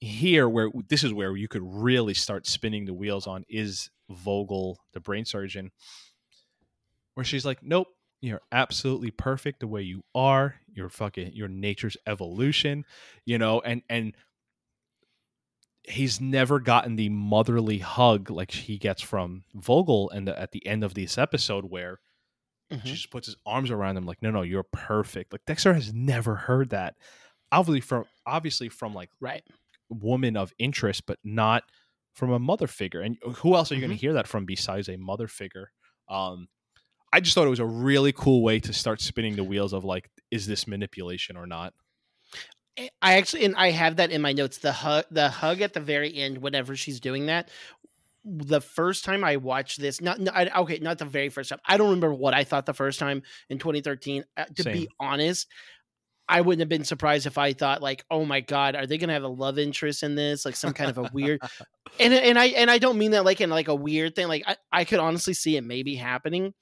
[0.00, 4.78] here where this is where you could really start spinning the wheels on is Vogel,
[4.92, 5.70] the brain surgeon,
[7.14, 7.88] where she's like, "Nope,
[8.20, 10.60] you're absolutely perfect the way you are.
[10.72, 12.84] You're fucking your nature's evolution,
[13.24, 14.14] you know." And and
[15.88, 20.84] he's never gotten the motherly hug like he gets from Vogel, and at the end
[20.84, 22.00] of this episode where
[22.70, 22.82] Mhm.
[22.84, 25.92] she just puts his arms around him like, "No, no, you're perfect." Like Dexter has
[25.94, 26.96] never heard that.
[27.50, 29.42] Obviously from obviously from like Right.
[29.88, 31.64] woman of interest, but not
[32.12, 33.00] from a mother figure.
[33.00, 33.94] And who else are you going Mhm.
[33.94, 35.72] to hear that from besides a mother figure?
[36.08, 36.48] Um,
[37.12, 39.84] I just thought it was a really cool way to start spinning the wheels of
[39.84, 41.72] like, is this manipulation or not?
[42.78, 44.58] I- actually and I have that in my notes.
[44.58, 47.50] The hug, the hug at the very end, whenever she's doing that.
[48.24, 51.60] The first time I watched this, not, no, I, okay, not the very first time.
[51.64, 54.24] I don't remember what I thought the first time in 2013.
[54.36, 54.72] Uh, to Same.
[54.72, 55.46] be honest,
[56.28, 59.14] I wouldn't have been surprised if I thought like, oh my god, are they gonna
[59.14, 60.44] have a love interest in this?
[60.44, 61.40] Like some kind of a weird.
[62.00, 64.28] and and I and I don't mean that like in like a weird thing.
[64.28, 66.52] Like I, I could honestly see it maybe happening.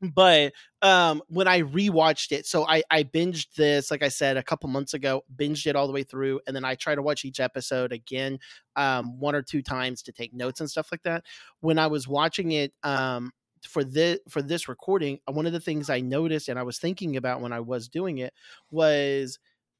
[0.00, 4.42] But um when I rewatched it, so I I binged this, like I said, a
[4.42, 7.24] couple months ago, binged it all the way through, and then I try to watch
[7.24, 8.38] each episode again,
[8.76, 11.24] um, one or two times to take notes and stuff like that.
[11.60, 13.32] When I was watching it, um,
[13.66, 16.78] for this for this recording, uh, one of the things I noticed and I was
[16.78, 18.32] thinking about when I was doing it
[18.70, 19.38] was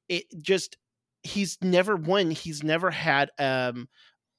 [0.08, 0.76] it just
[1.22, 3.88] he's never one he's never had um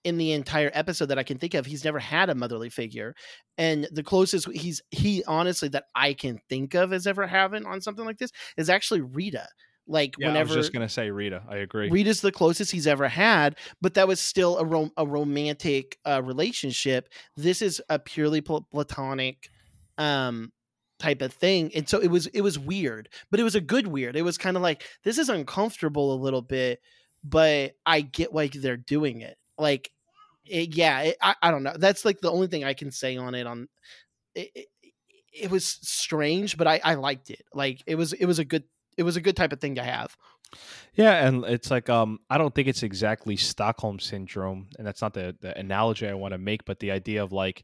[0.03, 3.15] in the entire episode that I can think of, he's never had a motherly figure.
[3.57, 7.81] And the closest he's he honestly that I can think of as ever having on
[7.81, 9.47] something like this is actually Rita.
[9.87, 11.41] Like Yeah, whenever I was just going to say Rita.
[11.49, 11.89] I agree.
[11.89, 16.21] Rita's the closest he's ever had, but that was still a rom- a romantic uh,
[16.23, 17.09] relationship.
[17.35, 19.49] This is a purely pl- platonic
[19.97, 20.51] um
[20.99, 21.71] type of thing.
[21.73, 24.15] And so it was it was weird, but it was a good weird.
[24.15, 26.81] It was kind of like this is uncomfortable a little bit,
[27.23, 29.38] but I get why they're doing it.
[29.59, 29.91] Like
[30.45, 31.75] it, yeah, it, I I don't know.
[31.77, 33.67] That's like the only thing I can say on it on
[34.35, 34.67] it, it,
[35.33, 37.43] it was strange, but I I liked it.
[37.53, 38.63] Like it was it was a good
[38.97, 40.15] it was a good type of thing to have.
[40.95, 45.13] Yeah, and it's like um I don't think it's exactly Stockholm syndrome, and that's not
[45.13, 47.63] the, the analogy I want to make, but the idea of like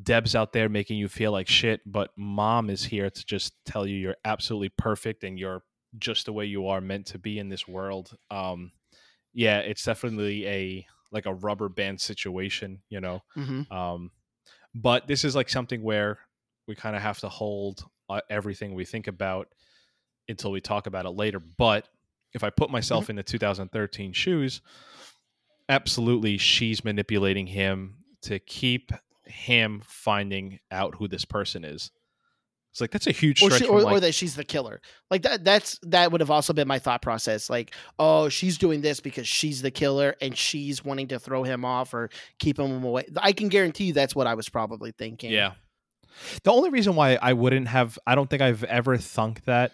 [0.00, 3.86] Deb's out there making you feel like shit, but mom is here to just tell
[3.86, 5.62] you you're absolutely perfect and you're
[5.98, 8.16] just the way you are meant to be in this world.
[8.30, 8.72] Um
[9.34, 13.22] yeah, it's definitely a like a rubber band situation, you know.
[13.36, 13.72] Mm-hmm.
[13.72, 14.10] Um,
[14.74, 16.18] but this is like something where
[16.66, 19.48] we kind of have to hold uh, everything we think about
[20.28, 21.38] until we talk about it later.
[21.38, 21.88] But
[22.32, 24.60] if I put myself in the 2013 shoes,
[25.68, 28.90] absolutely she's manipulating him to keep
[29.24, 31.90] him finding out who this person is.
[32.74, 34.80] It's like that's a huge or, she, or, like- or that she's the killer.
[35.08, 35.44] Like that.
[35.44, 37.48] That's that would have also been my thought process.
[37.48, 41.64] Like, oh, she's doing this because she's the killer and she's wanting to throw him
[41.64, 42.10] off or
[42.40, 43.04] keep him away.
[43.16, 45.30] I can guarantee you that's what I was probably thinking.
[45.30, 45.52] Yeah.
[46.42, 49.70] The only reason why I wouldn't have, I don't think I've ever thunk that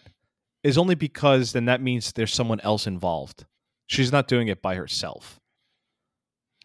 [0.62, 3.46] is only because then that means there's someone else involved.
[3.86, 5.40] She's not doing it by herself.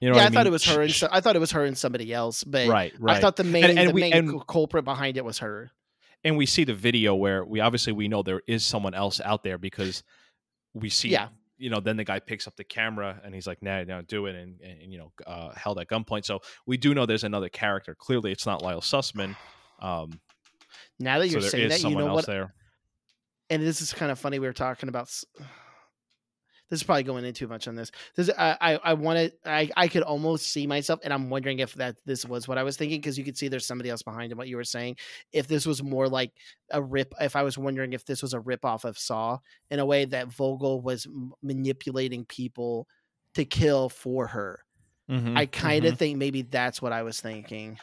[0.02, 0.24] You know yeah.
[0.24, 0.48] what I, thought mean?
[0.48, 0.82] it was her.
[0.82, 2.44] And so, I thought it was her and somebody else.
[2.44, 3.16] But right, right.
[3.16, 5.72] I thought the main and the we- main and- culprit behind it was her.
[6.26, 9.44] And we see the video where we obviously we know there is someone else out
[9.44, 10.04] there because
[10.74, 11.30] we see Yeah.
[11.58, 14.26] you know then the guy picks up the camera and he's like nah no do
[14.26, 17.48] it and, and you know uh, held at gunpoint so we do know there's another
[17.48, 19.36] character clearly it's not lyle sussman
[19.80, 20.20] um
[21.00, 22.26] Now that you're there saying that, you someone know else what?
[22.28, 22.54] there
[23.50, 24.40] and this is kind of funny.
[24.40, 25.08] We were talking about.
[26.70, 27.91] This is probably going in too much on this.
[28.16, 31.74] This I I, I wanted I I could almost see myself, and I'm wondering if
[31.76, 34.32] that this was what I was thinking because you could see there's somebody else behind
[34.32, 34.38] him.
[34.38, 34.97] What you were saying,
[35.32, 36.32] if this was more like
[36.72, 39.38] a rip, if I was wondering if this was a rip off of Saw
[39.70, 41.07] in a way that Vogel was
[41.43, 42.88] manipulating people
[43.36, 44.59] to kill for her.
[45.09, 45.97] Mhm, I kind of mhm.
[45.97, 47.78] think maybe that's what I was thinking.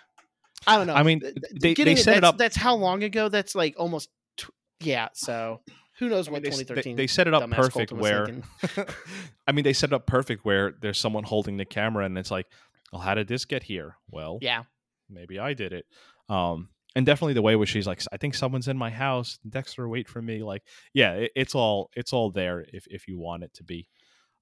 [0.66, 0.94] I don't know.
[0.94, 3.28] I mean, Th- th- they- getting they set it that's- up- That's how long ago?
[3.28, 4.10] That's like almost.
[4.36, 5.08] Tw- yeah.
[5.12, 5.60] So
[6.02, 6.96] who knows I mean, what they, s- they- 2013?
[6.96, 8.28] they set it up perfect where
[9.46, 12.30] i mean they set it up perfect where there's someone holding the camera and it's
[12.30, 12.46] like
[12.92, 14.64] well how did this get here well Yeah.
[15.08, 15.86] maybe I did it.
[16.28, 19.38] Um, and definitely the way where she's like, I think someone's in my house.
[19.48, 20.42] Dexter, wait for me.
[20.42, 23.88] Like, yeah, it, it's all it's all there if if you want it to be.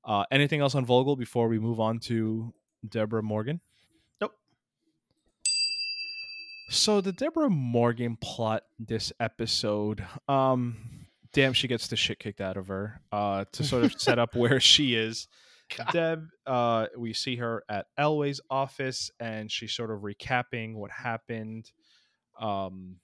[0.04, 2.52] Uh, anything else on Vogel before we move on to
[2.88, 3.60] Deborah Morgan?
[4.20, 4.34] Nope.
[6.70, 10.76] So the Deborah Morgan plot this episode, um,
[11.32, 13.00] damn, she gets the shit kicked out of her.
[13.12, 15.28] Uh, to sort of set up where she is.
[15.76, 15.92] God.
[15.92, 21.70] Deb, uh, we see her at Elway's office, and she's sort of recapping what happened.
[22.40, 22.96] Um,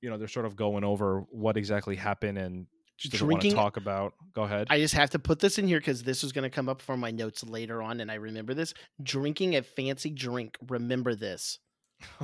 [0.00, 3.48] you know, they're sort of going over what exactly happened, and She doesn't want to
[3.48, 4.14] Drinking- talk about.
[4.34, 4.68] Go ahead.
[4.70, 6.80] I just have to put this in here because this is going to come up
[6.80, 8.72] for my notes later on, and I remember this.
[9.02, 10.56] Drinking a fancy drink.
[10.68, 11.58] Remember this.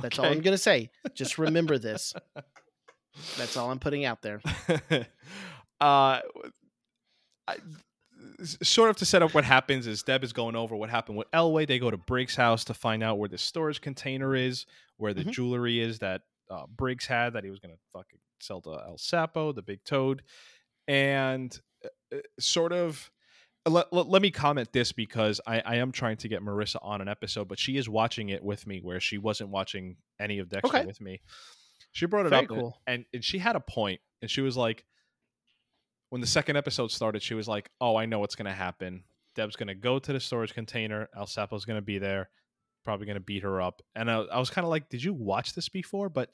[0.01, 0.89] That's all I'm going to say.
[1.13, 2.13] Just remember this.
[3.37, 4.41] That's all I'm putting out there.
[5.81, 6.19] uh,
[7.47, 7.55] I,
[8.41, 11.29] sort of to set up what happens is Deb is going over what happened with
[11.31, 11.67] Elway.
[11.67, 14.65] They go to Briggs' house to find out where the storage container is,
[14.97, 15.31] where the Mhm.
[15.31, 18.97] jewelry is that uh, Briggs had that he was going to fucking sell to El
[18.97, 20.23] Sapo, the big toad,
[20.87, 23.11] and uh, uh, sort of.
[23.67, 27.01] Let, let, let me comment this because I, I am trying to get Marissa on
[27.01, 30.49] an episode, but she is watching it with me where she wasn't watching any of
[30.49, 30.85] Dexter Okay.
[30.87, 31.21] with me.
[31.91, 32.77] She brought it Very up and- cool.
[32.87, 34.85] and, and she had a point and she was like
[36.09, 39.03] when the second episode started she was like oh i know what's going to happen
[39.35, 42.29] deb's going to go to the storage container el sapo's going to be there
[42.83, 45.13] probably going to beat her up and i, I was kind of like did you
[45.13, 46.31] watch this before but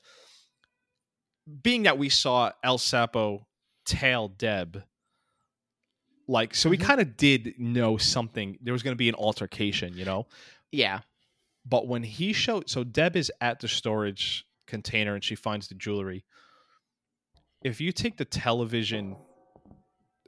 [1.61, 3.45] being that we saw el sapo
[3.85, 4.83] tail deb
[6.27, 6.83] like so we Mhm.
[6.83, 10.25] kind of did know something there was going to be an altercation you know
[10.71, 11.01] Yeah.
[11.65, 14.45] but when he showed, so Deb is at the storage
[14.75, 16.25] container and she finds the jewelry.
[17.63, 19.15] If you take the television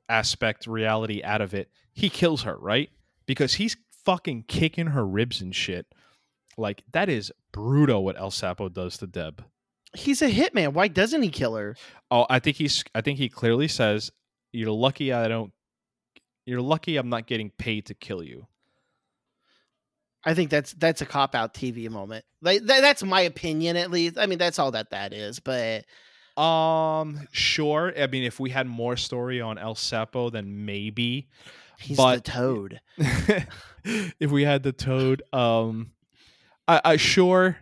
[0.10, 2.89] aspect reality out of it, he kills her, right?
[3.26, 3.76] Because he's
[4.06, 5.86] fucking kicking her ribs and shit.
[6.58, 9.43] Like that is brutal what El Sapo does to Deb.
[9.93, 10.74] He's a hitman.
[10.74, 11.76] Why doesn't he kill her?
[12.10, 14.12] Oh, I think he's I think he clearly says,
[14.54, 15.52] You're lucky I don't
[16.45, 18.48] you're lucky I'm not getting paid to kill you.
[20.26, 22.26] I think that's that's a cop out TV moment.
[22.41, 24.18] Like tha- that's my opinion, at least.
[24.18, 25.39] I mean, that's all that that is.
[25.39, 25.86] But
[26.41, 27.93] Um, sure.
[27.97, 31.30] I mean, if we had more story on El Sapo, then maybe.
[31.80, 32.82] he's But- the toad.
[34.20, 35.91] if we had the toad, um,
[36.68, 37.57] I, I sure.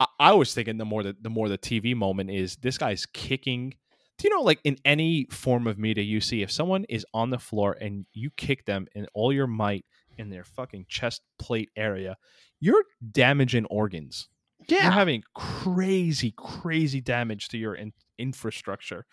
[0.00, 3.06] I, I was thinking the more the, the more the TV moment is this guy's
[3.06, 3.74] kicking.
[4.18, 7.30] Do you know, like in any form of media you see, if someone is on
[7.30, 9.84] the floor and you kick them in all your might
[10.20, 12.16] in their fucking chest plate area,
[12.60, 14.28] you're damaging organs.
[14.68, 14.82] Yeah.
[14.82, 19.06] you're having crazy crazy damage to your in- infrastructure.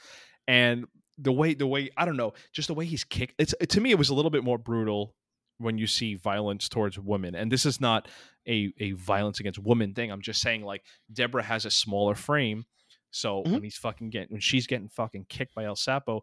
[0.47, 0.85] And
[1.17, 3.89] the way the way i don't know just the way he's kicked it's to me
[3.89, 5.15] it was a little bit more brutal
[5.57, 7.35] when you see violence towards women.
[7.35, 8.07] And this is not
[8.47, 10.11] a a violence against women thing.
[10.11, 12.65] I'm just saying like deborah has a smaller frame.
[13.11, 13.63] So when mm-hmm.
[13.63, 16.21] he's fucking getting when she's getting fucking kicked by el sapo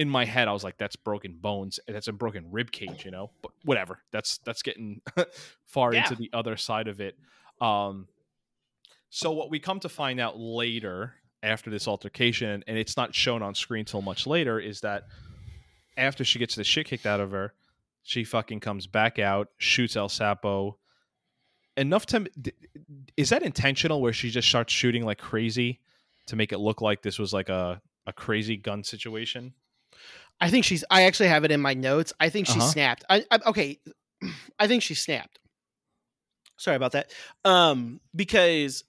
[0.00, 3.10] in my head i was like that's broken bones that's a broken rib cage you
[3.10, 5.00] know but whatever that's that's getting
[5.64, 6.02] far Yeah.
[6.02, 7.18] into the other side of it
[7.60, 8.06] um
[9.10, 13.42] so what we come to find out later after this altercation, and it's not shown
[13.42, 15.04] on screen till much later, is that
[15.96, 17.52] after she gets the shit kicked out of her,
[18.04, 20.74] she fucking comes back out, shoots El Sapo.
[21.76, 22.26] Enough to
[23.16, 24.00] is that intentional?
[24.00, 25.80] Where she just starts shooting like crazy
[26.26, 29.54] to make it look like this was like a a crazy gun situation.
[30.40, 30.84] I think she's.
[30.90, 32.12] I actually have it in my notes.
[32.18, 32.68] I think she Uh-huh.
[32.70, 33.04] snapped.
[33.10, 33.78] I, I okay.
[34.58, 35.38] I think she snapped.
[36.58, 37.12] Sorry about that.
[37.44, 38.84] Um, because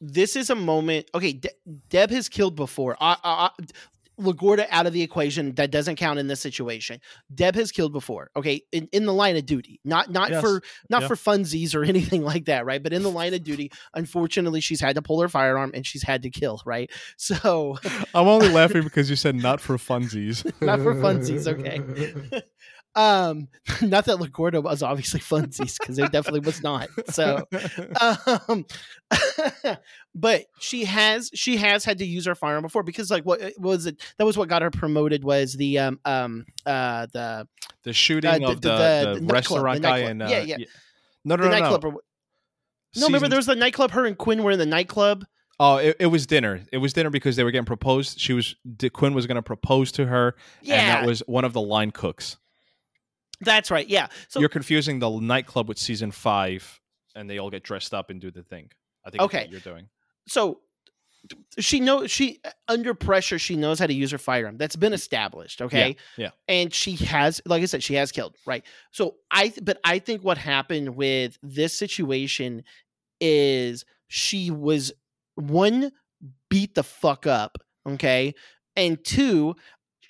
[0.00, 1.10] this is a moment.
[1.14, 1.50] Okay, De-
[1.88, 2.96] Deb has killed before.
[3.00, 3.50] I, I, I,
[4.20, 5.54] LaGuerta out of the equation.
[5.54, 7.00] That doesn't count in this situation.
[7.34, 8.30] Deb has killed before.
[8.36, 10.40] Okay, in, in the line of duty, not not Yes.
[10.40, 11.08] for not Yeah.
[11.08, 12.82] for funsies or anything like that, right?
[12.82, 16.02] But in the line of duty, unfortunately, she's had to pull her firearm and she's
[16.02, 16.90] had to kill, right?
[17.16, 17.76] So
[18.14, 20.44] I'm only laughing because you said not for funsies.
[20.60, 22.42] not for funsies, okay.
[22.96, 23.48] Um,
[23.82, 26.88] not that LaGuerta was obviously funsies because it definitely was not.
[27.10, 27.46] So,
[28.00, 28.66] um,
[30.14, 33.58] but she has she has had to use her firearm before because like what what
[33.58, 37.46] was it that was what got her promoted was the um um uh the
[37.84, 40.56] the shooting Uh, the- of the- the, the- the, restaurant guy and uh, Yeah, yeah.
[41.24, 41.76] No, no, the no, no.
[41.76, 41.92] Or,
[42.96, 43.92] no, remember there was the nightclub.
[43.92, 45.24] Her and Quinn were in the nightclub.
[45.60, 46.62] Oh, it, it was dinner.
[46.72, 48.18] It was dinner because they were getting proposed.
[48.18, 48.56] She was
[48.94, 51.90] Quinn was going to propose to her, Yeah, and that was one of the line
[51.90, 52.38] cooks.
[53.40, 53.88] That's right.
[53.88, 54.08] Yeah.
[54.28, 56.80] So You're confusing the nightclub with season five,
[57.14, 58.70] and they all get dressed up and do the thing.
[59.04, 59.20] I think.
[59.20, 59.40] that's Okay.
[59.44, 59.88] what you're doing.
[60.28, 60.60] so
[61.58, 65.60] she knows she under pressure she knows how to use her firearm that's been established
[65.60, 66.30] okay yeah.
[66.48, 69.98] and she has like i said she has killed right so i th- but i
[69.98, 72.64] think what happened with this situation
[73.20, 74.92] is she was
[75.34, 75.92] one
[76.48, 78.34] beat the fuck up okay
[78.74, 79.54] and two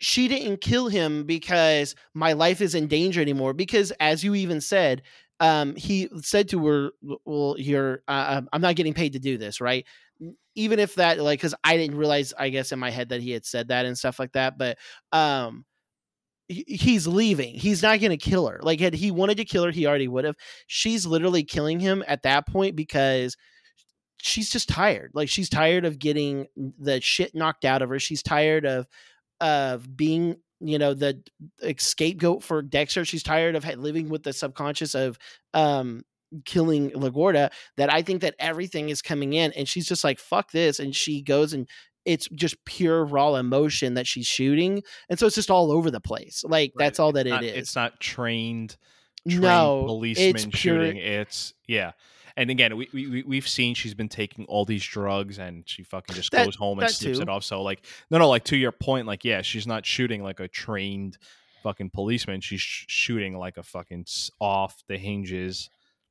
[0.01, 3.53] she didn't kill him because my life is in danger anymore.
[3.53, 5.03] Because as you even said
[5.41, 6.91] um he said to her
[7.25, 9.87] well you're uh, i'm not getting paid to do this right?
[10.55, 13.31] Even if that like because i didn't realize i guess in my head that he
[13.31, 14.77] had said that and stuff like that but
[15.13, 15.65] um
[16.51, 17.55] he's leaving.
[17.55, 18.59] He's not going to kill her.
[18.61, 20.37] Like had he wanted to kill her he already would have
[20.67, 23.37] she's literally killing him at that point because
[24.19, 25.13] she's just tired.
[25.15, 27.99] Like she's tired of getting the shit knocked out of her.
[27.99, 28.87] She's tired of
[29.41, 31.22] of being you know the
[31.78, 33.05] scapegoat for Dexter.
[33.05, 35.18] She's tired of living with the subconscious of
[35.55, 36.03] um
[36.45, 40.53] killing LaGuerta that I think that everything is coming in and she's just like fuck
[40.53, 41.68] this and she goes and
[42.05, 46.01] it's just pure raw emotion that she's shooting and so it's just all over the
[46.01, 46.84] place like Right.
[46.84, 48.76] that's all that It's it not, is It's not trained,
[49.28, 50.97] trained no policeman it's pure shooting.
[50.99, 51.93] It's yeah.
[52.41, 55.82] And again, we, we we- we've seen she's been taking all these drugs, and she
[55.82, 57.22] fucking just That- goes home and snips too.
[57.22, 57.45] it off.
[57.45, 60.49] So like, no, no, like to your point, like yeah, she's not shooting like a
[60.49, 61.18] trained
[61.62, 62.41] fucking policeman.
[62.41, 64.07] She's sh- shooting like a fucking
[64.41, 65.68] off the hinges,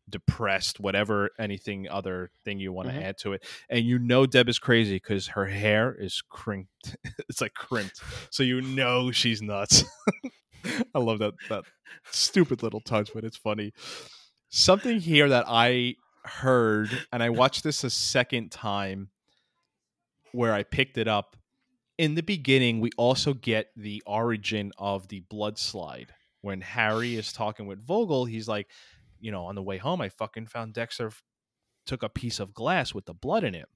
[0.07, 3.01] depressed, whatever anything other thing you want to Mhm.
[3.03, 3.43] add to it.
[3.69, 6.95] And you know Deb is crazy because her hair is crimped.
[7.27, 9.83] it's like crimped, so you know she's nuts.
[10.93, 11.63] I love that that
[12.11, 13.71] stupid little touch, but it's funny.
[14.49, 19.09] Something here that I heard, and I watched this a second time
[20.31, 21.35] where I picked it up.
[21.97, 26.13] In the beginning, we also get the origin of the blood slide.
[26.41, 28.67] When Harry is talking with Vogel, he's like,
[29.19, 31.11] you know, on the way home, I fucking found Dexter
[31.85, 33.67] took a piece of glass with the blood in it.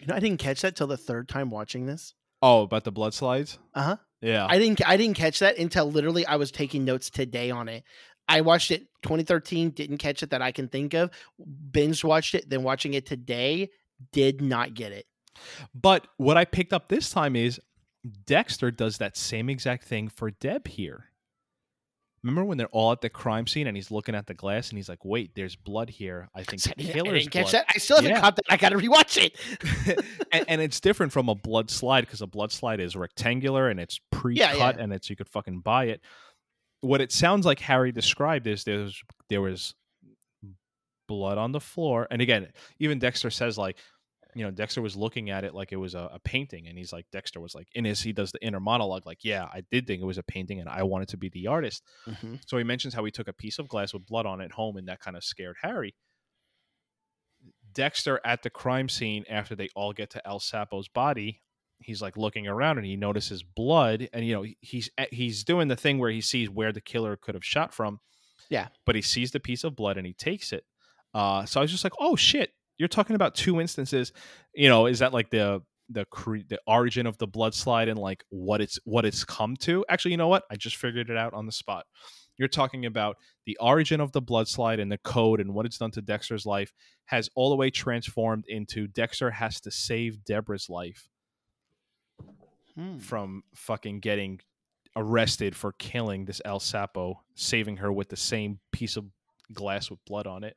[0.00, 2.12] you know I didn't catch that till the third time watching this
[2.42, 3.58] Oh, about the blood slides?
[3.72, 4.46] uh-huh Yeah.
[4.50, 7.84] I didn't I didn't catch that until literally I was taking notes today on it.
[8.28, 11.10] I watched it 2013, didn't catch it that I can think of.
[11.70, 13.70] Binge watched it, then watching it today,
[14.12, 15.06] did not get it.
[15.74, 17.60] But what I picked up this time is
[18.26, 21.06] Dexter does that same exact thing for Deb here.
[22.22, 24.78] Remember when they're all at the crime scene and he's looking at the glass and
[24.78, 26.28] he's like, "Wait, there's blood here.
[26.36, 27.66] I think I I killer's catch blood." that.
[27.74, 28.20] I still haven't Yeah.
[28.20, 28.44] caught that.
[28.48, 30.04] I gotta rewatch it.
[30.32, 33.80] and, and it's different from a blood slide because a blood slide is rectangular and
[33.80, 34.82] it's pre-cut yeah.
[34.82, 36.00] and it's you could fucking buy it.
[36.82, 39.74] What it sounds like Harry described is there was there was
[41.08, 43.76] blood on the floor, and again, even Dexter says like,
[44.34, 46.92] you know, Dexter was looking at it like it was a, a painting, and he's
[46.92, 49.86] like, Dexter was like, in his he does the inner monologue like, yeah, I did
[49.86, 51.82] think it was a painting, and I wanted to be the artist.
[52.06, 52.40] Mhm.
[52.46, 54.76] So he mentions how he took a piece of glass with blood on it home,
[54.76, 55.94] and that kind of scared Harry.
[57.74, 61.42] Dexter at the crime scene after they all get to El Sapo's body,
[61.84, 65.68] he's like looking around and he notices blood, and you know he's eh, he's doing
[65.68, 68.00] the thing where he sees where the killer could have shot from.
[68.50, 68.68] Yeah.
[68.84, 70.64] but he sees the piece of blood and he takes it.
[71.14, 74.12] Uh, so I was just like, oh shit, you're talking about two instances.
[74.54, 77.98] You know, is that like the the cre- the origin of the blood slide and
[77.98, 79.84] like what it's what it's come to?
[79.88, 80.44] Actually, you know what?
[80.50, 81.86] I just figured it out on the spot.
[82.38, 83.16] You're talking about
[83.46, 86.46] the origin of the blood slide and the code and what it's done to Dexter's
[86.46, 86.72] life
[87.06, 91.08] has all the way transformed into Dexter has to save Deborah's life
[92.76, 92.98] Hmm.
[92.98, 94.40] from fucking getting
[94.96, 99.06] arrested for killing this El Sapo, saving her with the same piece of
[99.52, 100.56] glass with blood on it.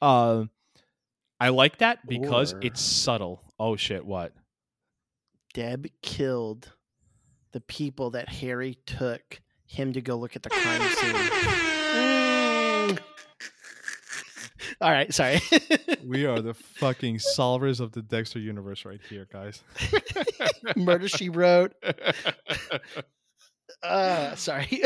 [0.00, 0.44] Uh,
[1.38, 3.42] I like that because Or- it's subtle.
[3.58, 4.04] Oh shit!
[4.06, 4.32] What?
[5.54, 6.72] Deb killed
[7.52, 11.79] the people that Harry took him to go look at the crime scene.
[14.80, 15.40] All right, sorry.
[16.04, 19.62] We are the fucking solvers of the Dexter universe right here, guys.
[20.76, 21.72] Murder She Wrote.
[23.82, 24.82] Uh, sorry.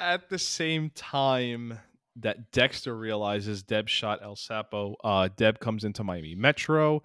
[0.00, 1.78] At the same time
[2.16, 7.02] that Dexter realizes Deb shot El Sapo, uh, Deb comes into Miami Metro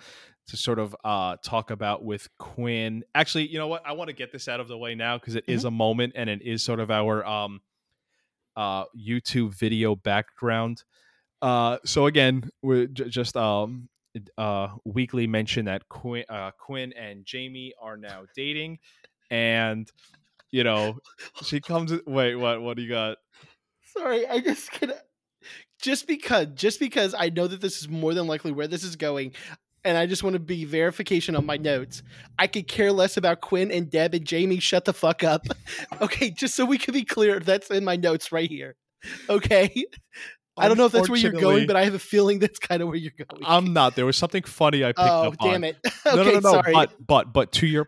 [0.47, 3.03] to sort of uh, talk about with Quinn.
[3.13, 3.83] Actually, you know what?
[3.85, 6.13] I want to get this out of the way now because it is a moment
[6.15, 7.61] and it is sort of our um,
[8.55, 10.83] uh, YouTube video background.
[11.41, 13.89] Uh, so again, we j- just um,
[14.37, 18.79] uh, weekly mention that Quinn, uh, Quinn and Jamie are now dating,
[19.29, 19.89] and
[20.51, 20.97] you know
[21.43, 21.93] she comes.
[22.07, 22.61] Wait, what?
[22.61, 23.17] What do you got?
[23.97, 24.95] sorry, I just gonna
[25.81, 28.95] just because just because I know that this is more than likely where this is
[28.95, 29.33] going,
[29.83, 32.03] and I just want to be verification on my notes.
[32.37, 34.59] I could care less about Quinn and Deb and Jamie.
[34.59, 35.45] Shut the fuck up.
[36.01, 38.75] okay, just so we can be clear, that's in my notes right here.
[39.29, 39.85] Okay.
[40.57, 42.81] I don't know if that's where you're going, but I have a feeling that's kind
[42.81, 43.43] of where you're going.
[43.45, 43.95] I'm not.
[43.95, 45.51] There was something funny I picked oh, up on.
[45.51, 45.77] damn it.
[46.05, 46.51] Okay, no, no, no.
[46.51, 46.73] sorry.
[46.73, 47.85] But but but to your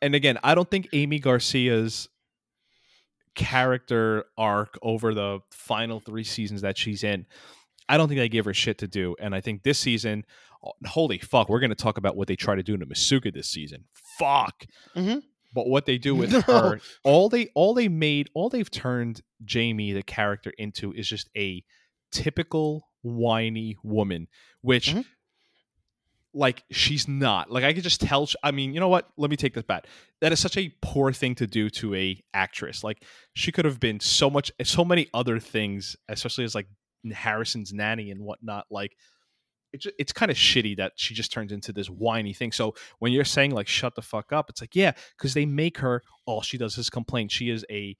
[0.00, 2.08] and again, I don't think Aimee Garcia's
[3.34, 7.26] character arc over the final three seasons that she's in,
[7.88, 9.16] I don't think they give her shit to do.
[9.20, 10.24] And I think this season,
[10.64, 13.32] oh, holy fuck, we're going to talk about what they try to do to Masuka
[13.32, 13.84] this season.
[14.18, 14.66] Fuck.
[14.96, 15.22] Mhm.
[15.52, 16.40] But what they do with No.
[16.42, 21.28] her, all they all they made, all they've turned Jamie the character into is just
[21.36, 21.64] a
[22.12, 24.28] typical whiny woman,
[24.62, 25.04] which Mhm.
[26.32, 27.50] like she's not.
[27.50, 28.26] Like I could just tell.
[28.26, 29.08] sh- I mean, you know what?
[29.16, 29.86] Let me take this back.
[30.20, 32.84] That is such a poor thing to do to a actress.
[32.84, 33.02] Like
[33.34, 36.68] she could have been so much, so many other things, especially as like
[37.12, 38.66] Harrison's nanny and whatnot.
[38.70, 38.92] Like
[39.72, 42.52] it's it's kind of shitty that she just turns into this whiny thing.
[42.52, 45.78] So when you're saying like shut the fuck up, it's like yeah, because they make
[45.78, 47.28] her all she does is complain.
[47.28, 47.96] She is a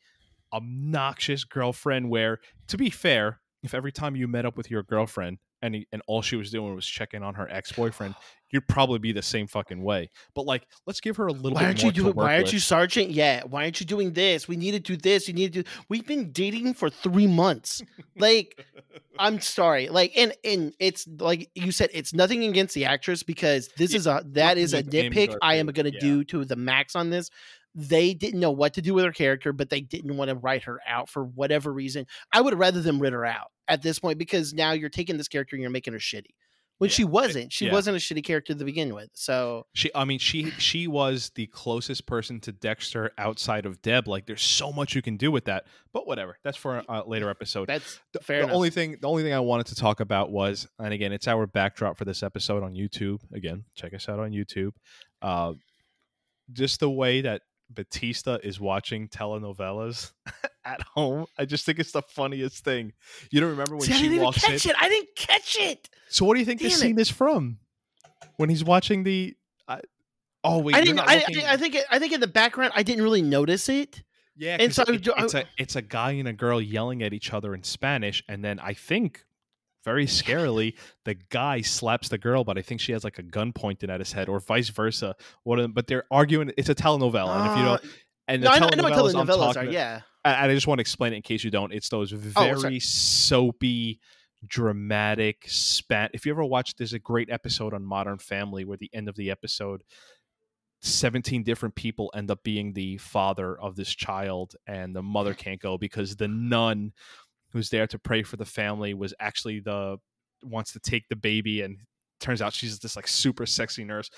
[0.52, 2.10] obnoxious girlfriend.
[2.10, 5.86] Where to be fair, if every time you met up with your girlfriend and he-
[5.92, 8.14] and all she was doing was checking on her ex boyfriend,
[8.51, 10.11] you'd probably be the same fucking way.
[10.34, 12.14] But like, let's give her a little Why bit aren't more you doing?
[12.14, 12.55] Why aren't with.
[12.55, 13.48] you sergeant yet?
[13.48, 14.48] Why aren't you doing this?
[14.48, 15.28] We need to do this.
[15.28, 15.62] You need to.
[15.62, 17.82] do We've been dating for three months.
[18.16, 18.64] like,
[19.18, 19.88] I'm sorry.
[19.88, 23.98] Like, and and it's like you said, it's nothing against the actress because this Yeah,
[23.98, 26.01] is a that is a nitpick I am going to yeah.
[26.01, 27.30] do to the max on this.
[27.74, 30.64] They didn't know what to do with her character, but they didn't want to write
[30.64, 32.07] her out for whatever reason.
[32.32, 35.28] I would rather them write her out at this point because now you're taking this
[35.28, 36.34] character and you're making her shitty
[36.80, 37.52] when Yeah, she wasn't.
[37.52, 37.72] She yeah.
[37.72, 39.10] wasn't a shitty character to begin with.
[39.12, 44.08] So She, I mean, she she was the closest person to Dexter outside of Deb.
[44.08, 45.66] Like, there's so much you can do with that.
[45.92, 47.68] But whatever, that's for a later episode.
[47.68, 48.56] that's the, fair the enough.
[48.56, 51.46] only thing, the only thing I wanted to talk about was, and again, it's our
[51.46, 53.20] backdrop for this episode on YouTube.
[53.34, 54.72] Again, check us out on YouTube.
[55.20, 55.52] Uh,
[56.52, 57.42] just the way that
[57.72, 60.12] Batista is watching telenovelas
[60.64, 62.92] at home, I just think it's the funniest thing.
[63.30, 64.32] You don't remember when See, I she didn't even in?
[64.32, 64.74] catch it.
[64.78, 65.88] I didn't catch it.
[66.08, 66.78] So what do you think this it.
[66.80, 67.58] scene is from?
[68.36, 69.34] When he's watching the.
[69.68, 69.80] I
[70.44, 71.00] oh wait, I didn't.
[71.00, 71.76] I, looking- I think.
[71.90, 74.02] I think in the background, I didn't really notice it.
[74.36, 77.32] Yeah, And so it- it's a it's a guy and a girl yelling at each
[77.32, 79.24] other in Spanish, and then I think
[79.84, 80.74] very scarily
[81.04, 84.00] the guy slaps the girl, but I think she has like a gun pointed at
[84.00, 85.14] his head, or vice versa.
[85.44, 86.52] One but they're arguing.
[86.56, 87.92] It's a telenovela, and if you Uh, don't,
[88.28, 89.72] and the no, I know, I know what telenovelas talking are.
[89.72, 90.00] Yeah.
[90.24, 91.72] and I just want to explain it in case you don't.
[91.72, 92.80] It's those Oh, very sorry.
[92.80, 94.00] soapy,
[94.46, 96.10] dramatic spat.
[96.14, 99.16] If you ever watch, there's a great episode on Modern Family where the end of
[99.16, 99.82] the episode,
[100.82, 105.60] 17 different people end up being the father of this child, and the mother can't
[105.60, 106.92] go because the nun
[107.53, 109.98] who's there to pray for the family was actually the
[110.42, 111.78] wants to take the baby and
[112.20, 114.11] turns out she's this like super sexy nurse.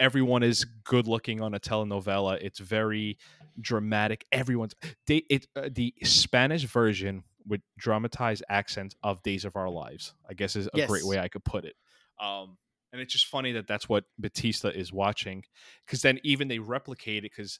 [0.00, 2.38] Everyone is good looking on a telenovela.
[2.40, 3.16] It's very
[3.60, 4.24] dramatic.
[4.32, 4.74] Everyone's
[5.06, 10.32] they it uh, the spanish version with dramatized accents of days of our lives i
[10.32, 11.76] guess is a great way i could put it.
[12.20, 12.56] Um
[12.92, 15.42] and it's just funny that that's what batista is watching
[15.84, 17.58] because then even they replicate it because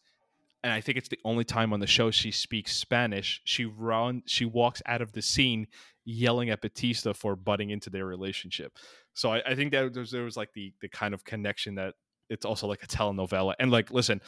[0.65, 4.23] and i think it's the only time on the show she speaks spanish she run
[4.27, 5.69] she walks out of the scene
[6.05, 8.77] yelling at batista for butting into their relationship.
[9.15, 11.77] So i, I think that there was, there was like the the kind of connection
[11.77, 11.95] that
[12.29, 13.55] it's also like a telenovela.
[13.59, 14.21] And like listen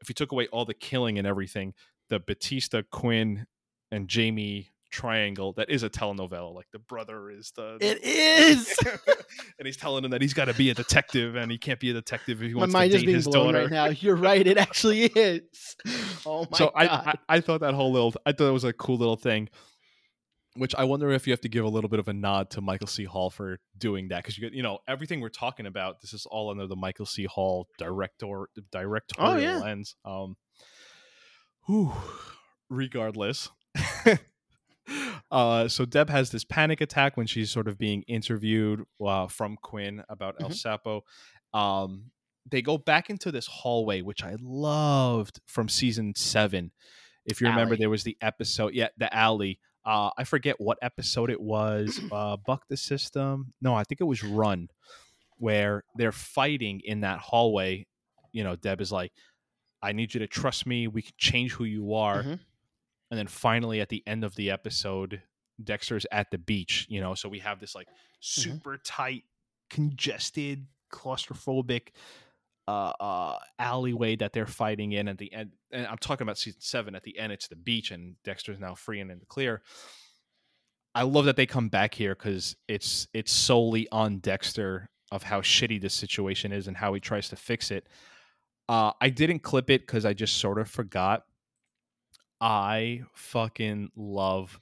[0.00, 1.74] if you took away all the killing and everything
[2.08, 3.46] the batista quinn
[3.90, 8.78] and jamie triangle that is a telenovela like the brother is the It is.
[9.58, 11.90] and he's telling him that he's got to be a detective and he can't be
[11.90, 13.70] a detective if he My wants mind to is date being his blown daughter right
[13.72, 13.86] now.
[13.86, 14.46] You're right.
[14.46, 15.76] It actually is.
[16.26, 16.72] Oh my so god.
[16.76, 19.48] I, I I thought that whole little I thought it was a cool little thing,
[20.56, 22.60] which I wonder if you have to give a little bit of a nod to
[22.60, 23.04] Michael C.
[23.04, 26.00] Hall for doing that because you get you know everything we're talking about.
[26.02, 27.24] This is all under the Michael C.
[27.24, 29.58] Hall director directorial Oh, yeah.
[29.58, 29.96] lens.
[30.04, 30.36] Um,
[31.66, 31.92] whew,
[32.68, 33.48] regardless.
[35.32, 39.56] Uh, so Deb has this panic attack when she's sort of being interviewed uh, from
[39.62, 41.00] Quinn about El Sapo.
[41.54, 42.10] Um,
[42.50, 46.70] they go back into this hallway, which I loved from season seven.
[47.24, 47.78] If you remember, Alley.
[47.78, 49.58] there was the episode, yeah, the alley.
[49.86, 51.98] Uh, I forget what episode it was.
[52.12, 53.54] Uh, Buck the System.
[53.62, 54.68] No, I think it was Run,
[55.38, 57.86] where they're fighting in that hallway.
[58.32, 59.12] You know, Deb is like,
[59.82, 60.88] "I need you to trust me.
[60.88, 62.40] We can change who you are." Mhm.
[63.12, 65.20] And then finally, at the end of the episode,
[65.62, 66.86] Dexter's at the beach.
[66.88, 67.88] You know, so we have this like
[68.20, 69.24] super tight,
[69.68, 71.88] congested, claustrophobic
[72.66, 75.50] uh, uh, alleyway that they're fighting in at the end.
[75.70, 76.94] And I'm talking about season seven.
[76.94, 79.60] At the end, it's the beach, and Dexter's now free and in the clear.
[80.94, 85.42] I love that they come back here because it's it's solely on Dexter of how
[85.42, 87.90] shitty this situation is and how he tries to fix it.
[88.70, 91.24] Uh, I didn't clip it because I just sort of forgot.
[92.42, 94.58] I fucking love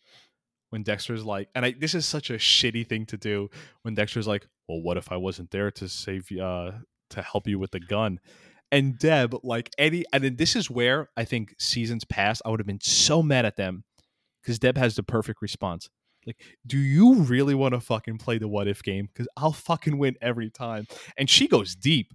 [0.68, 3.48] when Dexter's like, and I this is such a shitty thing to do
[3.82, 6.78] when Dexter's like, well, what if I wasn't there to save you, uh,
[7.08, 8.20] to help you with the gun?
[8.70, 12.60] And Deb, like any, and then this is where I think seasons past, I would
[12.60, 13.82] have been so mad at them
[14.42, 15.88] because Deb has the perfect response.
[16.26, 19.08] Like, do you really want to fucking play the what if game?
[19.12, 20.86] Because I'll fucking win every time.
[21.16, 22.12] And she goes deep.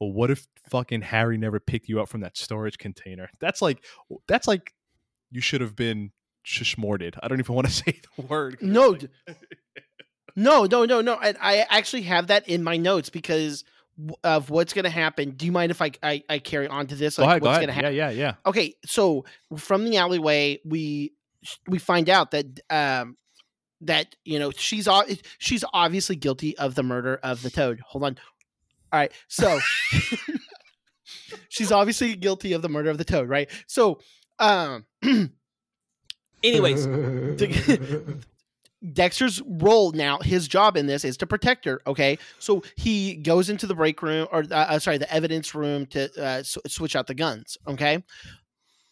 [0.00, 3.28] Well, what if fucking Harry never picked you up from that storage container?
[3.40, 3.84] That's like,
[4.28, 4.72] that's like,
[5.30, 6.12] you should have been
[6.46, 7.16] shishmorted.
[7.22, 8.58] I don't even want to say the word.
[8.60, 9.10] No, like-
[10.36, 11.14] no, no, no, no.
[11.14, 13.64] I, I actually have that in my notes because
[14.24, 15.30] of what's going to happen.
[15.32, 17.16] Do you mind if I, I I carry on to this?
[17.16, 17.94] go ahead, what's gonna happen?
[17.94, 18.34] Yeah, yeah, yeah.
[18.44, 19.24] Okay, so
[19.56, 21.12] from the alleyway, we
[21.68, 23.16] we find out that um,
[23.82, 24.88] that you know she's
[25.38, 27.80] she's obviously guilty of the murder of the toad.
[27.86, 28.18] Hold on.
[28.92, 29.58] All right, so
[31.48, 33.50] she's obviously guilty of the murder of the toad, right?
[33.66, 34.00] So,
[34.38, 34.84] um,
[36.42, 36.86] anyways,
[38.92, 41.80] Dexter's role now, his job in this is to protect her.
[41.86, 45.86] Okay, so he goes into the break room, or uh, uh, sorry, the evidence room
[45.86, 47.56] to uh, s- switch out the guns.
[47.66, 48.02] Okay,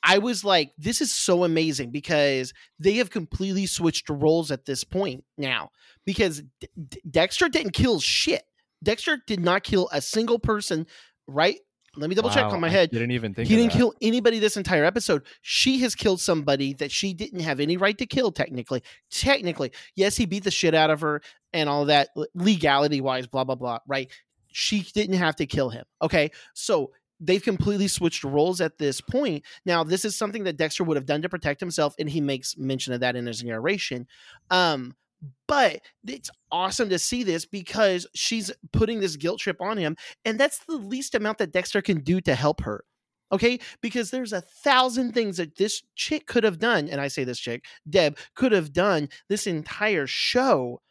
[0.03, 4.83] I was like, this is so amazing because they have completely switched roles at this
[4.83, 5.71] point now.
[6.05, 8.43] Because D- D- Dexter didn't kill shit.
[8.83, 10.87] Dexter did not kill a single person.
[11.29, 11.61] Right?
[11.97, 12.91] Let me double check on my I head.
[12.91, 13.79] didn't even think He didn't that.
[13.79, 15.25] kill anybody this entire episode.
[15.43, 18.83] She has killed somebody that she didn't have any right to kill, technically.
[19.11, 19.73] Technically.
[19.95, 21.21] Yes, he beat the shit out of her
[21.53, 24.11] and all that legality wise, blah, blah, blah, right?
[24.49, 25.85] She didn't have to kill him.
[26.01, 26.31] Okay.
[26.55, 29.45] So they've completely switched roles at this point.
[29.67, 32.57] Now, this is something that Dexter would have done to protect himself, and he makes
[32.57, 34.07] mention of that in his narration.
[34.51, 34.97] Um,
[35.47, 40.39] but it's awesome to see this because she's putting this guilt trip on him, and
[40.41, 42.85] that's the least amount that Dexter can do to help her.
[43.33, 47.25] Okay, because there's a thousand things that this chick could have done, and I say
[47.25, 50.83] this chick, Deb, could have done this entire show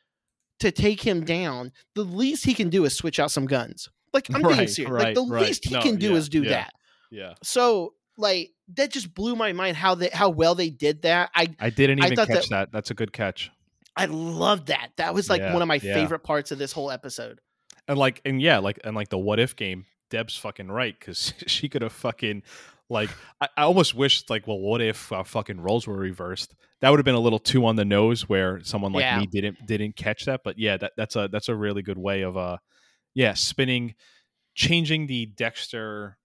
[0.59, 1.71] to take him down.
[1.95, 3.89] The least he can do is switch out some guns.
[4.13, 5.03] Like I'm being Right, serious.
[5.03, 5.43] like the right.
[5.47, 6.49] least he No, can do yeah, is do yeah.
[6.49, 6.73] that.
[7.11, 11.29] Yeah, So like that just blew my mind how they how well they did that.
[11.35, 12.71] I I didn't I even thought catch that- that.
[12.71, 13.51] That's a good catch.
[13.95, 14.91] I loved that.
[14.97, 15.93] That was like Yeah, one of my yeah.
[15.93, 17.39] favorite parts of this whole episode.
[17.87, 21.33] And like, and yeah, like, and like the what if game, Deb's fucking right because
[21.47, 22.43] she could have fucking
[22.89, 23.09] like.
[23.41, 26.55] I, I almost wished like, well, what if uh, fucking roles were reversed?
[26.81, 29.19] That would have been a little too on the nose where someone like Yeah.
[29.19, 30.41] me didn't didn't catch that.
[30.43, 32.57] But yeah, that that's a that's a really good way of uh,
[33.13, 33.95] yeah, spinning,
[34.55, 36.17] changing the Dexter.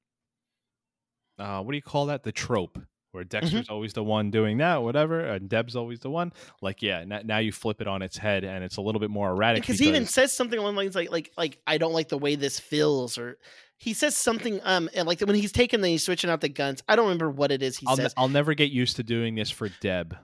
[1.39, 2.23] Uh, what do you call that?
[2.23, 2.79] The trope
[3.17, 3.47] where Mm-hmm.
[3.47, 6.33] Dexter's always the one doing that, whatever, and Deb's always the one.
[6.63, 9.11] Like, yeah, n- now you flip it on its head, and it's a little bit
[9.11, 9.63] more erratic.
[9.63, 12.19] Because he even says something along the lines like like like I don't like the
[12.19, 13.39] way this feels or
[13.79, 16.83] he says something um and like when he's taking the he's switching out the guns.
[16.89, 18.15] I don't remember what it is he I'll, says.
[18.17, 20.17] I'll never get used to doing this for Deb.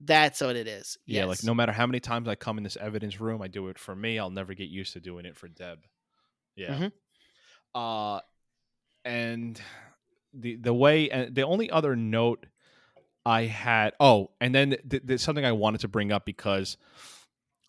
[0.00, 0.96] That's what it is.
[1.06, 3.68] Yeah, like no matter how many times I come in this evidence room, I do
[3.68, 4.18] it for me.
[4.18, 5.80] I'll never get used to doing it for Deb.
[6.56, 6.74] Yeah.
[6.74, 6.92] Mhm.
[7.74, 8.20] Uh
[9.04, 9.60] and
[10.32, 12.46] the the way and the only other note
[13.24, 16.76] I had oh, and then th- there's something I wanted to bring up because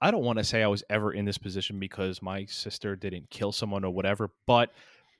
[0.01, 3.29] I don't want to say I was ever in this position because my sister didn't
[3.29, 4.71] kill someone or whatever, but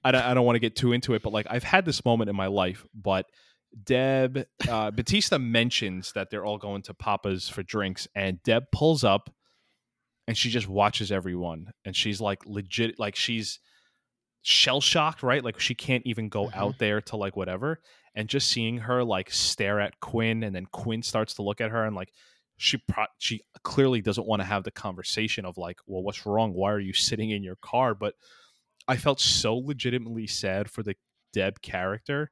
[0.03, 1.21] I don't, I don't want to get too into it.
[1.21, 3.27] But like I've had this moment in my life, but
[3.83, 9.03] Deb uh, Batista mentions that they're all going to Papa's for drinks, and Deb pulls
[9.03, 9.29] up,
[10.27, 13.59] and she just watches everyone, and she's like legit, like she's
[14.41, 15.43] shell shocked, right?
[15.43, 16.55] Like she can't even go Mhm.
[16.55, 17.81] out there to like whatever,
[18.15, 21.71] and just seeing her like stare at Quinn, and then Quinn starts to look at
[21.71, 22.11] her, and like
[22.57, 26.53] she pro- she clearly doesn't want to have the conversation of like, well, what's wrong?
[26.53, 27.95] Why are you sitting in your car?
[27.95, 28.15] But
[28.87, 30.95] I felt so legitimately sad for the
[31.33, 32.31] Deb character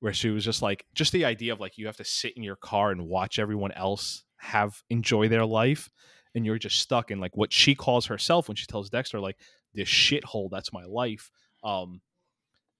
[0.00, 2.42] where she was just like just the idea of like you have to sit in
[2.42, 5.90] your car and watch everyone else have enjoy their life
[6.34, 9.38] and you're just stuck in like what she calls herself when she tells Dexter like
[9.74, 11.30] this shithole that's my life
[11.64, 12.00] um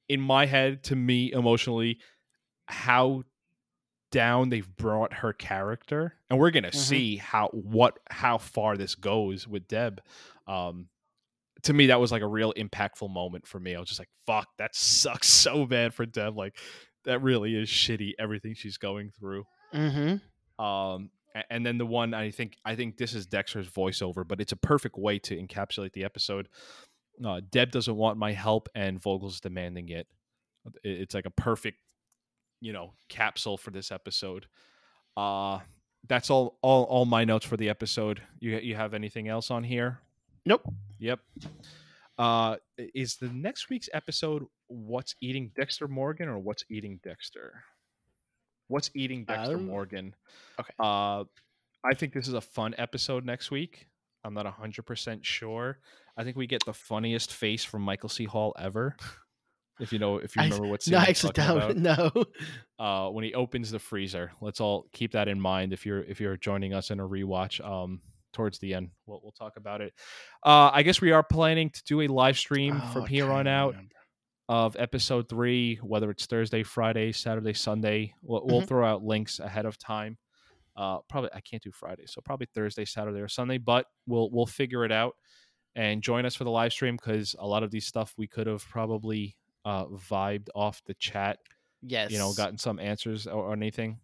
[0.09, 1.99] in my head to me emotionally
[2.67, 3.23] how
[4.11, 6.75] down they've brought her character and we're gonna Mhm.
[6.75, 10.01] see how what how far this goes with Deb
[10.47, 10.89] um
[11.65, 13.75] to me that was like a real impactful moment for me.
[13.75, 16.37] I was just like, fuck, that sucks so bad for Deb.
[16.37, 16.57] Like
[17.05, 19.45] that really is shitty everything she's going through.
[19.75, 20.65] Mm-hmm.
[20.65, 21.11] Um
[21.51, 24.57] and then the one I think I think this is Dexter's voiceover, but it's a
[24.57, 26.49] perfect way to encapsulate the episode.
[27.25, 30.07] Uh, Deb doesn't want my help, and Vogel's demanding it.
[30.85, 31.79] It- It's like a perfect,
[32.61, 34.47] you know, capsule for this episode.
[35.17, 35.61] Uh
[36.07, 38.23] that's all all all my notes for the episode.
[38.39, 39.99] You you have anything else on here?
[40.47, 40.63] Nope.
[41.01, 41.21] Yep.
[42.17, 42.57] Uh,
[42.95, 47.63] is the next week's episode what's eating Dexter Morgan or what's eating Dexter?
[48.69, 50.15] What's eating Dexter Um, Morgan?
[50.61, 50.73] okay.
[50.79, 51.25] Uh,
[51.85, 53.89] I think this is a fun episode next week.
[54.25, 55.79] I'm not hundred percent sure.
[56.17, 58.25] I think we get the funniest face from Michael C.
[58.25, 58.97] Hall ever.
[59.81, 61.87] If you know, if you I- remember what scene No, I'm actually talking don't.
[61.87, 62.17] about
[62.79, 62.85] No.
[62.85, 64.33] uh, when he opens the freezer.
[64.41, 67.65] Let's all keep that in mind if you're if you're joining us in a rewatch.
[67.65, 68.01] Um,
[68.33, 69.95] towards the end, we'll we'll talk about it.
[70.45, 73.31] Uh, I guess we are planning to do a live stream Oh, from I here
[73.31, 73.95] on out remember.
[74.49, 78.15] Of episode three, whether it's Thursday, Friday, Saturday, Sunday.
[78.23, 78.67] We'll, we'll Mhm.
[78.69, 80.17] throw out links ahead of time.
[80.77, 83.59] Uh, probably I can't do Friday, so probably Thursday, Saturday, or Sunday.
[83.59, 85.17] But we'll we'll figure it out
[85.75, 88.47] and join us for the live stream because a lot of these stuff we could
[88.47, 91.39] have probably uh, vibed off the chat
[91.83, 92.11] Yes.
[92.11, 94.01] you know, gotten some answers or, or anything.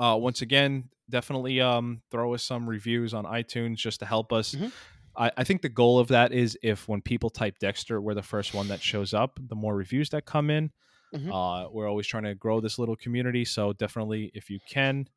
[0.00, 4.54] uh, once again, definitely um, throw us some reviews on iTunes just to help us.
[4.54, 4.72] Mhm.
[5.18, 8.22] I, I think the goal of that is if when people type Dexter, we're the
[8.22, 9.38] first one that shows up.
[9.48, 10.70] The more reviews that come in,
[11.14, 11.30] Mhm.
[11.32, 13.44] uh, we're always trying to grow this little community.
[13.44, 15.08] So definitely, if you can.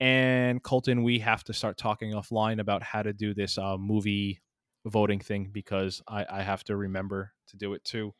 [0.00, 4.40] And Colton, we have to start talking offline about how to do this uh, movie
[4.84, 8.14] voting thing because I, I have to remember to do it too.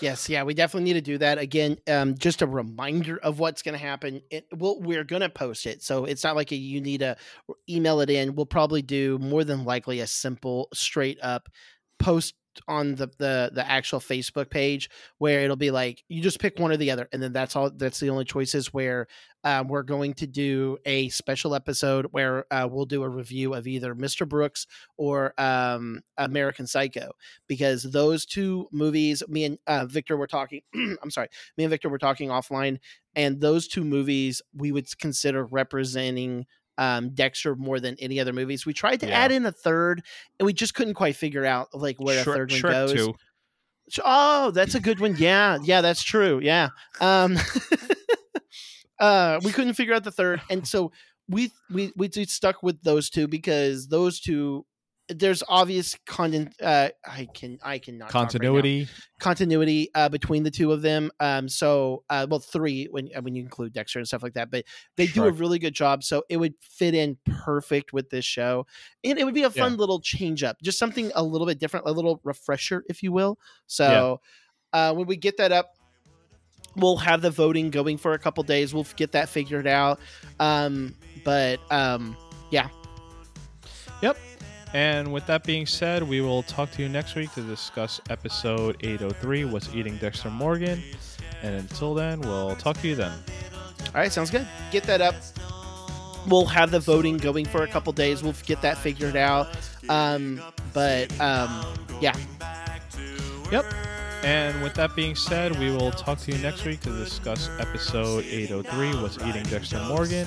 [0.00, 1.76] Yes, yeah, we definitely need to do that again.
[1.88, 4.20] Um, just a reminder of what's going to happen.
[4.30, 7.16] It, we'll, we're going to post it, so it's not like a, you need to
[7.68, 8.34] email it in.
[8.34, 11.48] We'll probably do more than likely a simple, straight up
[11.98, 12.34] post
[12.68, 16.72] on the, the the actual Facebook page where it'll be like you just pick one
[16.72, 17.70] or the other, and then that's all.
[17.70, 19.06] That's the only choices where
[19.44, 23.66] um, we're going to do a special episode where uh, we'll do a review of
[23.66, 24.28] either Mr.
[24.28, 27.10] Brooks or um, American Psycho
[27.48, 30.60] because those two movies, me and uh, Victor were talking.
[30.74, 32.78] I'm sorry, me and Victor were talking offline,
[33.14, 36.46] and those two movies we would consider representing
[36.78, 38.64] um, Dexter more than any other movies.
[38.66, 39.18] We tried to Yeah.
[39.20, 40.02] add in a third,
[40.38, 42.92] and we just couldn't quite figure out like where Shrek- a third one Shrek goes.
[42.92, 43.14] 2.
[43.90, 45.16] Sh- Oh, that's a good one.
[45.18, 46.40] Yeah, yeah, that's true.
[46.42, 46.68] Yeah.
[47.00, 47.36] Um
[49.00, 50.40] uh we couldn't figure out the third.
[50.50, 50.92] And so
[51.28, 54.64] we we we stuck with those two because those two
[55.08, 58.30] there's obvious content uh I can I cannot talk right.
[58.30, 58.88] Continuity.
[59.18, 61.10] continuity uh between the two of them.
[61.20, 64.50] Um so uh well three when uh, when you include Dexter and stuff like that,
[64.50, 64.64] but
[64.96, 66.02] they do a really good job.
[66.04, 68.66] So it would fit in perfect with this show.
[69.04, 69.78] And it would be a fun Yeah.
[69.78, 73.38] little change up, just something a little bit different, a little refresher, if you will.
[73.66, 74.20] So
[74.72, 75.74] uh, when we get that up,
[76.76, 78.72] we'll have the voting going for a couple days.
[78.72, 80.00] We'll get that figured out.
[80.40, 80.94] Um,
[81.24, 82.16] but um,
[84.74, 88.76] And with that being said, we will talk to you next week to discuss episode
[88.80, 90.82] 803 What's Eating Dexter Morgan.
[91.42, 93.12] And until then, we'll talk to you then.
[93.12, 94.46] all right, sounds good.
[94.70, 95.14] Get that up.
[96.28, 98.22] We'll have the voting going for a couple days.
[98.22, 99.48] We'll get that figured out.
[99.88, 100.40] Um,
[100.72, 101.66] but um,
[102.00, 102.16] yeah,
[103.52, 103.66] Yep.
[104.24, 108.24] And with that being said, we will talk to you next week to discuss episode
[108.24, 110.26] 803 What's Eating Dexter Morgan.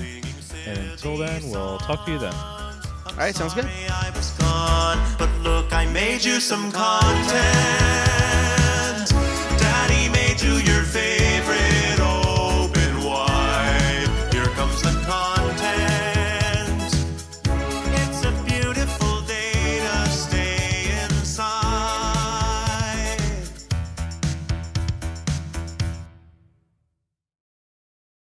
[0.64, 2.55] And until then, we'll talk to you then.
[3.10, 3.66] All right, sounds good.